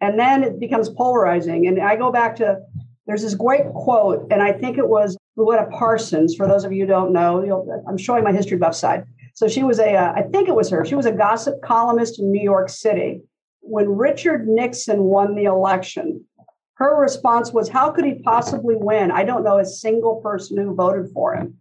And 0.00 0.18
then 0.18 0.44
it 0.44 0.60
becomes 0.60 0.88
polarizing. 0.90 1.66
And 1.66 1.80
I 1.80 1.96
go 1.96 2.12
back 2.12 2.36
to 2.36 2.58
there's 3.06 3.22
this 3.22 3.34
great 3.34 3.66
quote, 3.72 4.26
and 4.30 4.42
I 4.42 4.52
think 4.52 4.76
it 4.76 4.86
was 4.86 5.16
Louella 5.38 5.70
Parsons. 5.70 6.34
For 6.34 6.46
those 6.46 6.64
of 6.64 6.72
you 6.72 6.82
who 6.82 6.88
don't 6.88 7.12
know, 7.12 7.82
I'm 7.88 7.96
showing 7.96 8.22
my 8.22 8.32
history 8.32 8.58
buff 8.58 8.74
side. 8.74 9.04
So 9.34 9.48
she 9.48 9.62
was 9.62 9.78
a, 9.78 9.94
uh, 9.94 10.12
I 10.14 10.22
think 10.22 10.48
it 10.48 10.54
was 10.54 10.68
her. 10.68 10.84
She 10.84 10.94
was 10.94 11.06
a 11.06 11.12
gossip 11.12 11.62
columnist 11.62 12.18
in 12.18 12.30
New 12.30 12.42
York 12.42 12.68
City. 12.68 13.22
When 13.68 13.96
Richard 13.96 14.48
Nixon 14.48 15.04
won 15.04 15.34
the 15.34 15.44
election, 15.44 16.24
her 16.74 16.98
response 16.98 17.52
was, 17.52 17.68
How 17.68 17.90
could 17.90 18.04
he 18.04 18.14
possibly 18.14 18.76
win? 18.76 19.10
I 19.10 19.24
don't 19.24 19.44
know 19.44 19.58
a 19.58 19.64
single 19.64 20.16
person 20.22 20.56
who 20.56 20.74
voted 20.74 21.10
for 21.12 21.34
him. 21.34 21.58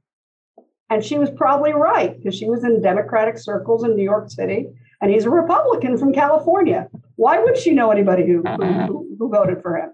And 0.89 1.03
she 1.03 1.17
was 1.17 1.29
probably 1.29 1.73
right 1.73 2.15
because 2.17 2.37
she 2.37 2.49
was 2.49 2.63
in 2.63 2.81
Democratic 2.81 3.37
circles 3.37 3.83
in 3.83 3.95
New 3.95 4.03
York 4.03 4.29
City, 4.29 4.67
and 5.01 5.11
he's 5.11 5.25
a 5.25 5.29
Republican 5.29 5.97
from 5.97 6.13
California. 6.13 6.87
Why 7.17 7.39
would 7.39 7.57
she 7.57 7.71
know 7.71 7.91
anybody 7.91 8.25
who, 8.25 8.37
who, 8.37 8.63
uh-huh. 8.63 8.87
who 8.87 9.29
voted 9.29 9.61
for 9.61 9.75
him? 9.75 9.91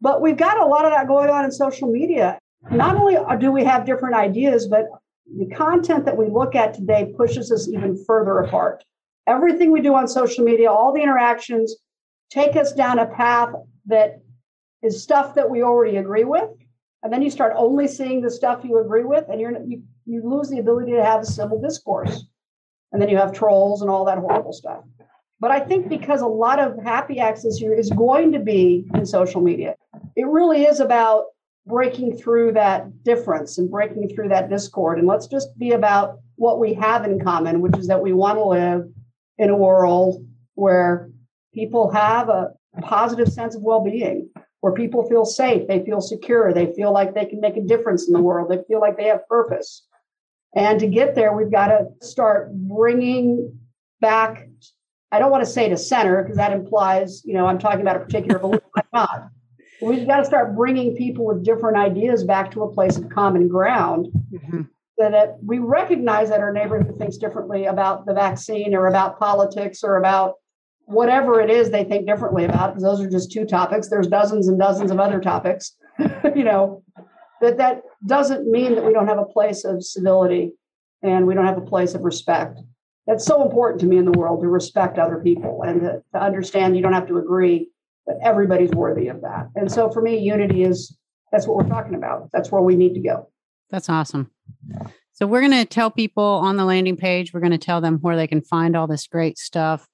But 0.00 0.20
we've 0.20 0.36
got 0.36 0.60
a 0.60 0.66
lot 0.66 0.84
of 0.84 0.90
that 0.90 1.08
going 1.08 1.30
on 1.30 1.44
in 1.44 1.52
social 1.52 1.90
media. 1.90 2.38
Not 2.70 2.96
only 2.96 3.16
do 3.38 3.50
we 3.50 3.64
have 3.64 3.86
different 3.86 4.14
ideas, 4.14 4.66
but 4.66 4.86
the 5.38 5.46
content 5.46 6.04
that 6.04 6.16
we 6.16 6.26
look 6.26 6.54
at 6.54 6.74
today 6.74 7.14
pushes 7.16 7.50
us 7.50 7.68
even 7.68 8.02
further 8.04 8.38
apart. 8.40 8.84
Everything 9.30 9.70
we 9.70 9.80
do 9.80 9.94
on 9.94 10.08
social 10.08 10.44
media, 10.44 10.70
all 10.70 10.92
the 10.92 11.00
interactions, 11.00 11.76
take 12.30 12.56
us 12.56 12.72
down 12.72 12.98
a 12.98 13.06
path 13.06 13.50
that 13.86 14.20
is 14.82 15.00
stuff 15.00 15.36
that 15.36 15.48
we 15.48 15.62
already 15.62 15.98
agree 15.98 16.24
with. 16.24 16.50
And 17.04 17.12
then 17.12 17.22
you 17.22 17.30
start 17.30 17.52
only 17.56 17.86
seeing 17.86 18.20
the 18.20 18.30
stuff 18.30 18.64
you 18.64 18.80
agree 18.80 19.04
with, 19.04 19.24
and 19.28 19.40
you're 19.40 19.52
you 19.64 19.82
you 20.04 20.20
lose 20.28 20.50
the 20.50 20.58
ability 20.58 20.92
to 20.92 21.04
have 21.04 21.24
civil 21.24 21.60
discourse. 21.60 22.24
And 22.92 23.00
then 23.00 23.08
you 23.08 23.16
have 23.18 23.32
trolls 23.32 23.82
and 23.82 23.90
all 23.90 24.04
that 24.06 24.18
horrible 24.18 24.52
stuff. 24.52 24.82
But 25.38 25.52
I 25.52 25.60
think 25.60 25.88
because 25.88 26.22
a 26.22 26.26
lot 26.26 26.58
of 26.58 26.76
happy 26.82 27.20
access 27.20 27.60
year 27.60 27.72
is 27.72 27.88
going 27.90 28.32
to 28.32 28.40
be 28.40 28.84
in 28.94 29.06
social 29.06 29.40
media, 29.40 29.76
it 30.16 30.26
really 30.26 30.64
is 30.64 30.80
about 30.80 31.26
breaking 31.66 32.16
through 32.16 32.52
that 32.52 33.04
difference 33.04 33.58
and 33.58 33.70
breaking 33.70 34.08
through 34.08 34.28
that 34.30 34.50
discord. 34.50 34.98
And 34.98 35.06
let's 35.06 35.28
just 35.28 35.56
be 35.56 35.70
about 35.70 36.18
what 36.34 36.58
we 36.58 36.74
have 36.74 37.04
in 37.04 37.20
common, 37.20 37.60
which 37.60 37.78
is 37.78 37.86
that 37.86 38.02
we 38.02 38.12
want 38.12 38.38
to 38.38 38.44
live 38.44 38.90
in 39.40 39.48
a 39.48 39.56
world 39.56 40.24
where 40.54 41.10
people 41.54 41.90
have 41.90 42.28
a 42.28 42.50
positive 42.82 43.28
sense 43.32 43.56
of 43.56 43.62
well 43.62 43.82
being, 43.82 44.28
where 44.60 44.74
people 44.74 45.08
feel 45.08 45.24
safe, 45.24 45.66
they 45.66 45.82
feel 45.82 46.02
secure, 46.02 46.52
they 46.52 46.72
feel 46.74 46.92
like 46.92 47.14
they 47.14 47.24
can 47.24 47.40
make 47.40 47.56
a 47.56 47.62
difference 47.62 48.06
in 48.06 48.12
the 48.12 48.20
world, 48.20 48.50
they 48.50 48.62
feel 48.68 48.80
like 48.80 48.98
they 48.98 49.06
have 49.06 49.26
purpose. 49.28 49.86
And 50.54 50.78
to 50.80 50.86
get 50.86 51.14
there, 51.14 51.32
we've 51.32 51.50
got 51.50 51.68
to 51.68 51.86
start 52.02 52.52
bringing 52.52 53.58
back, 54.00 54.46
I 55.10 55.18
don't 55.18 55.30
want 55.30 55.44
to 55.44 55.50
say 55.50 55.70
to 55.70 55.76
center 55.76 56.22
because 56.22 56.36
that 56.36 56.52
implies, 56.52 57.24
you 57.24 57.32
know, 57.32 57.46
I'm 57.46 57.58
talking 57.58 57.80
about 57.80 57.96
a 57.96 58.00
particular 58.00 58.38
belief. 58.38 58.60
I'm 58.76 58.84
not. 58.92 59.28
We've 59.80 60.06
got 60.06 60.18
to 60.18 60.24
start 60.26 60.54
bringing 60.54 60.94
people 60.94 61.24
with 61.24 61.42
different 61.42 61.78
ideas 61.78 62.24
back 62.24 62.50
to 62.50 62.64
a 62.64 62.72
place 62.72 62.98
of 62.98 63.08
common 63.08 63.48
ground. 63.48 64.08
Mm-hmm. 64.30 64.62
That 65.00 65.38
we 65.42 65.58
recognize 65.58 66.28
that 66.28 66.40
our 66.40 66.52
neighborhood 66.52 66.98
thinks 66.98 67.16
differently 67.16 67.64
about 67.64 68.04
the 68.04 68.12
vaccine 68.12 68.74
or 68.74 68.86
about 68.86 69.18
politics 69.18 69.82
or 69.82 69.96
about 69.96 70.34
whatever 70.84 71.40
it 71.40 71.50
is 71.50 71.70
they 71.70 71.84
think 71.84 72.06
differently 72.06 72.44
about, 72.44 72.70
because 72.70 72.82
those 72.82 73.00
are 73.00 73.08
just 73.08 73.32
two 73.32 73.46
topics. 73.46 73.88
There's 73.88 74.08
dozens 74.08 74.48
and 74.48 74.58
dozens 74.58 74.90
of 74.90 75.00
other 75.00 75.18
topics, 75.18 75.74
you 76.34 76.44
know, 76.44 76.82
that 77.40 77.56
that 77.56 77.82
doesn't 78.06 78.50
mean 78.50 78.74
that 78.74 78.84
we 78.84 78.92
don't 78.92 79.06
have 79.06 79.18
a 79.18 79.24
place 79.24 79.64
of 79.64 79.82
civility 79.82 80.52
and 81.02 81.26
we 81.26 81.34
don't 81.34 81.46
have 81.46 81.58
a 81.58 81.62
place 81.62 81.94
of 81.94 82.02
respect. 82.02 82.58
That's 83.06 83.24
so 83.24 83.42
important 83.42 83.80
to 83.80 83.86
me 83.86 83.96
in 83.96 84.04
the 84.04 84.12
world 84.12 84.42
to 84.42 84.48
respect 84.48 84.98
other 84.98 85.18
people 85.18 85.62
and 85.62 85.80
to, 85.80 86.02
to 86.12 86.20
understand 86.20 86.76
you 86.76 86.82
don't 86.82 86.92
have 86.92 87.08
to 87.08 87.18
agree, 87.18 87.70
but 88.06 88.16
everybody's 88.22 88.70
worthy 88.70 89.08
of 89.08 89.22
that. 89.22 89.48
And 89.56 89.72
so 89.72 89.90
for 89.90 90.02
me, 90.02 90.18
unity 90.18 90.62
is 90.62 90.96
that's 91.32 91.46
what 91.46 91.56
we're 91.56 91.70
talking 91.70 91.94
about. 91.94 92.28
That's 92.32 92.52
where 92.52 92.62
we 92.62 92.76
need 92.76 92.94
to 92.94 93.00
go. 93.00 93.30
That's 93.70 93.88
awesome. 93.88 94.30
So 95.12 95.26
we're 95.26 95.40
going 95.40 95.52
to 95.52 95.64
tell 95.64 95.90
people 95.90 96.24
on 96.24 96.56
the 96.56 96.64
landing 96.64 96.96
page, 96.96 97.32
we're 97.32 97.40
going 97.40 97.52
to 97.52 97.58
tell 97.58 97.80
them 97.80 97.98
where 97.98 98.16
they 98.16 98.26
can 98.26 98.40
find 98.40 98.76
all 98.76 98.86
this 98.86 99.06
great 99.06 99.38
stuff. 99.38 99.86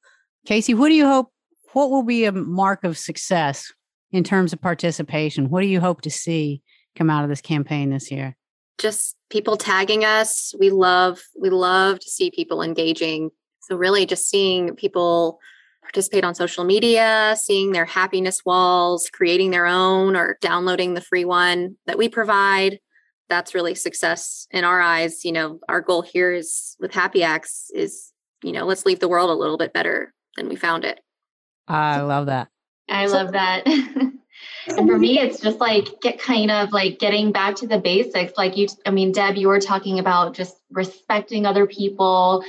Casey, 0.47 0.75
what 0.75 0.89
do 0.89 0.95
you 0.95 1.07
hope? 1.07 1.33
What 1.73 1.91
will 1.91 2.05
be 2.05 2.25
a 2.25 2.33
mark 2.33 2.85
of 2.85 2.97
success 2.97 3.73
in 4.13 4.25
terms 4.25 4.53
of 4.53 4.61
participation? 4.61 5.51
What 5.51 5.63
do 5.63 5.67
you 5.67 5.81
hope 5.81 6.01
to 6.03 6.11
see 6.11 6.63
come 6.95 7.11
out 7.11 7.25
of 7.25 7.29
this 7.29 7.41
campaign 7.41 7.91
this 7.91 8.11
year? 8.11 8.37
Just 8.79 9.17
people 9.31 9.57
tagging 9.57 10.05
us. 10.05 10.55
We 10.59 10.71
love 10.71 11.21
we 11.39 11.51
love 11.51 11.99
to 11.99 12.11
see 12.11 12.31
people 12.31 12.63
engaging. 12.63 13.31
So 13.63 13.77
really 13.77 14.07
just 14.07 14.29
seeing 14.29 14.77
people 14.77 15.41
participate 15.83 16.25
on 16.25 16.35
social 16.35 16.65
media, 16.65 17.37
seeing 17.39 17.73
their 17.73 17.85
happiness 17.85 18.45
walls, 18.45 19.11
creating 19.13 19.51
their 19.51 19.67
own 19.67 20.17
or 20.17 20.39
downloading 20.41 20.95
the 20.95 21.01
free 21.01 21.25
one 21.25 21.77
that 21.87 21.99
we 21.99 22.09
provide. 22.09 22.79
That's 23.29 23.55
really 23.55 23.75
success 23.75 24.47
in 24.51 24.65
our 24.65 24.81
eyes. 24.81 25.25
You 25.25 25.33
know, 25.33 25.61
our 25.69 25.81
goal 25.81 26.03
here 26.03 26.33
is 26.33 26.77
with 26.81 26.95
Happy 26.95 27.23
Acts 27.23 27.71
is, 27.75 28.13
you 28.43 28.53
know, 28.53 28.65
let's 28.65 28.87
leave 28.87 29.01
the 29.01 29.09
world 29.09 29.31
a 29.31 29.35
little 29.35 29.59
bit 29.59 29.73
better 29.73 30.13
than 30.37 30.49
we 30.49 30.57
found 30.57 30.85
it. 30.85 31.01
I 31.69 32.01
love 32.03 32.27
that. 32.27 32.49
I 32.89 33.07
love 33.07 33.33
that. 33.33 33.67
and 34.69 34.89
for 34.89 34.99
me 34.99 35.19
it's 35.19 35.41
just 35.41 35.59
like 35.59 36.01
get 36.01 36.19
kind 36.19 36.51
of 36.51 36.73
like 36.73 36.99
getting 36.99 37.33
back 37.33 37.55
to 37.55 37.67
the 37.67 37.79
basics 37.79 38.33
like 38.37 38.57
you 38.57 38.67
i 38.85 38.91
mean 38.91 39.13
deb 39.13 39.37
you 39.37 39.49
were 39.49 39.61
talking 39.61 39.99
about 39.99 40.35
just 40.35 40.57
respecting 40.71 41.47
other 41.47 41.67
people 41.67 42.45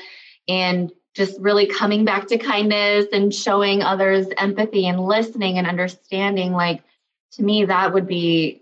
and 0.47 0.91
just 1.15 1.39
really 1.39 1.65
coming 1.65 2.05
back 2.05 2.27
to 2.27 2.37
kindness 2.37 3.05
and 3.11 3.33
showing 3.33 3.81
others 3.81 4.27
empathy 4.37 4.87
and 4.87 4.99
listening 4.99 5.57
and 5.57 5.67
understanding 5.67 6.53
like 6.53 6.83
to 7.31 7.43
me 7.43 7.65
that 7.65 7.93
would 7.93 8.07
be 8.07 8.61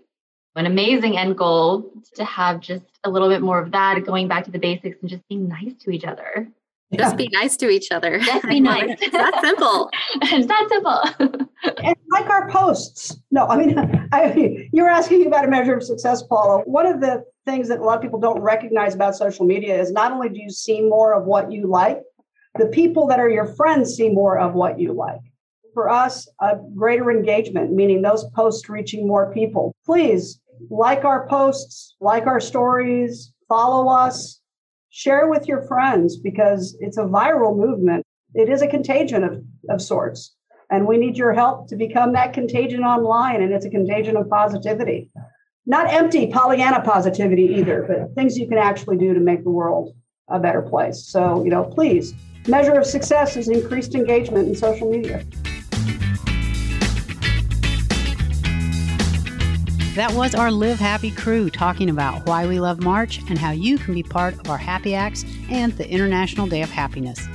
an 0.56 0.66
amazing 0.66 1.16
end 1.16 1.36
goal 1.36 1.90
to 2.14 2.24
have 2.24 2.60
just 2.60 2.84
a 3.04 3.10
little 3.10 3.28
bit 3.28 3.42
more 3.42 3.58
of 3.58 3.72
that 3.72 4.04
going 4.04 4.28
back 4.28 4.44
to 4.44 4.50
the 4.50 4.58
basics 4.58 4.96
and 5.00 5.10
just 5.10 5.26
being 5.28 5.48
nice 5.48 5.74
to 5.80 5.90
each 5.90 6.04
other 6.04 6.48
just 6.94 7.16
be 7.16 7.28
nice 7.32 7.56
to 7.58 7.68
each 7.68 7.90
other. 7.90 8.18
Just 8.18 8.46
be 8.48 8.60
nice. 8.60 8.96
it's 9.00 9.12
that 9.12 9.40
simple. 9.42 9.90
it's 10.22 10.46
that 10.46 10.66
simple. 10.68 11.48
and 11.82 11.96
like 12.10 12.26
our 12.30 12.48
posts. 12.48 13.20
No, 13.30 13.46
I 13.46 13.56
mean, 13.56 14.08
I, 14.12 14.68
you're 14.72 14.88
asking 14.88 15.26
about 15.26 15.44
a 15.44 15.48
measure 15.48 15.74
of 15.74 15.82
success, 15.82 16.22
Paula. 16.22 16.62
One 16.64 16.86
of 16.86 17.00
the 17.00 17.24
things 17.44 17.68
that 17.68 17.80
a 17.80 17.82
lot 17.82 17.96
of 17.96 18.02
people 18.02 18.20
don't 18.20 18.40
recognize 18.40 18.94
about 18.94 19.16
social 19.16 19.46
media 19.46 19.78
is 19.80 19.90
not 19.90 20.12
only 20.12 20.28
do 20.28 20.40
you 20.40 20.50
see 20.50 20.80
more 20.80 21.14
of 21.14 21.24
what 21.24 21.50
you 21.50 21.66
like, 21.66 22.00
the 22.58 22.66
people 22.66 23.06
that 23.08 23.20
are 23.20 23.28
your 23.28 23.46
friends 23.46 23.94
see 23.94 24.08
more 24.08 24.38
of 24.38 24.54
what 24.54 24.78
you 24.78 24.92
like. 24.92 25.20
For 25.74 25.90
us, 25.90 26.26
a 26.40 26.56
greater 26.74 27.10
engagement, 27.10 27.72
meaning 27.72 28.00
those 28.00 28.24
posts 28.34 28.68
reaching 28.68 29.06
more 29.06 29.32
people. 29.34 29.74
Please 29.84 30.40
like 30.70 31.04
our 31.04 31.26
posts, 31.28 31.96
like 32.00 32.26
our 32.26 32.40
stories, 32.40 33.32
follow 33.48 33.88
us, 33.88 34.40
share 34.90 35.28
with 35.28 35.46
your 35.46 35.62
friends 35.62 36.16
because 36.16 36.76
it's 36.80 36.96
a 36.96 37.04
viral 37.04 37.56
movement. 37.56 38.04
It 38.34 38.48
is 38.48 38.62
a 38.62 38.68
contagion 38.68 39.24
of, 39.24 39.42
of 39.68 39.82
sorts. 39.82 40.34
And 40.70 40.86
we 40.86 40.96
need 40.96 41.16
your 41.16 41.32
help 41.32 41.68
to 41.68 41.76
become 41.76 42.12
that 42.12 42.32
contagion 42.32 42.82
online. 42.82 43.42
And 43.42 43.52
it's 43.52 43.66
a 43.66 43.70
contagion 43.70 44.16
of 44.16 44.28
positivity. 44.28 45.10
Not 45.66 45.92
empty 45.92 46.28
Pollyanna 46.28 46.82
positivity 46.82 47.44
either, 47.58 47.84
but 47.88 48.14
things 48.14 48.38
you 48.38 48.48
can 48.48 48.58
actually 48.58 48.96
do 48.96 49.14
to 49.14 49.20
make 49.20 49.44
the 49.44 49.50
world 49.50 49.94
a 50.28 50.38
better 50.40 50.62
place. 50.62 51.04
So, 51.06 51.44
you 51.44 51.50
know, 51.50 51.64
please, 51.64 52.14
measure 52.48 52.74
of 52.74 52.86
success 52.86 53.36
is 53.36 53.48
increased 53.48 53.94
engagement 53.94 54.48
in 54.48 54.54
social 54.54 54.90
media. 54.90 55.24
That 59.96 60.12
was 60.12 60.34
our 60.34 60.52
Live 60.52 60.78
Happy 60.78 61.10
crew 61.10 61.48
talking 61.48 61.88
about 61.88 62.26
why 62.26 62.46
we 62.46 62.60
love 62.60 62.82
March 62.82 63.18
and 63.30 63.38
how 63.38 63.52
you 63.52 63.78
can 63.78 63.94
be 63.94 64.02
part 64.02 64.38
of 64.38 64.50
our 64.50 64.58
Happy 64.58 64.94
Acts 64.94 65.24
and 65.50 65.72
the 65.72 65.88
International 65.88 66.46
Day 66.46 66.60
of 66.60 66.68
Happiness. 66.68 67.26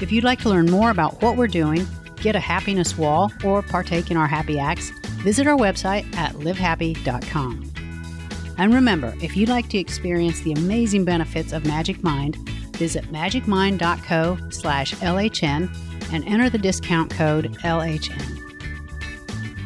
If 0.00 0.12
you'd 0.12 0.22
like 0.22 0.38
to 0.42 0.48
learn 0.48 0.70
more 0.70 0.90
about 0.90 1.20
what 1.22 1.36
we're 1.36 1.48
doing, 1.48 1.84
get 2.20 2.36
a 2.36 2.40
happiness 2.40 2.96
wall, 2.96 3.32
or 3.42 3.62
partake 3.62 4.12
in 4.12 4.16
our 4.16 4.28
Happy 4.28 4.60
Acts, 4.60 4.90
visit 5.24 5.48
our 5.48 5.56
website 5.56 6.04
at 6.14 6.34
livehappy.com. 6.34 7.72
And 8.58 8.72
remember, 8.72 9.12
if 9.20 9.36
you'd 9.36 9.48
like 9.48 9.68
to 9.70 9.78
experience 9.78 10.40
the 10.42 10.52
amazing 10.52 11.04
benefits 11.04 11.52
of 11.52 11.66
Magic 11.66 12.00
Mind, 12.04 12.36
visit 12.76 13.06
magicmind.co 13.06 14.38
slash 14.50 14.94
LHN 14.94 15.68
and 16.12 16.24
enter 16.28 16.48
the 16.48 16.58
discount 16.58 17.10
code 17.10 17.56
LHN. 17.64 18.38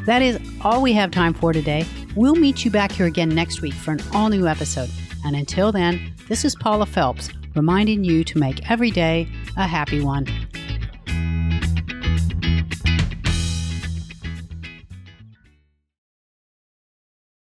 That 0.06 0.22
is 0.22 0.40
all 0.62 0.80
we 0.80 0.94
have 0.94 1.10
time 1.10 1.34
for 1.34 1.52
today. 1.52 1.84
We'll 2.16 2.34
meet 2.34 2.64
you 2.64 2.70
back 2.70 2.92
here 2.92 3.04
again 3.04 3.28
next 3.28 3.60
week 3.60 3.74
for 3.74 3.92
an 3.92 4.00
all 4.14 4.30
new 4.30 4.48
episode. 4.48 4.88
And 5.24 5.36
until 5.36 5.70
then, 5.70 6.14
this 6.28 6.46
is 6.46 6.56
Paula 6.56 6.86
Phelps 6.86 7.28
reminding 7.54 8.04
you 8.04 8.24
to 8.24 8.38
make 8.38 8.70
every 8.70 8.90
day 8.90 9.28
a 9.56 9.66
happy 9.66 10.00
one. 10.00 10.26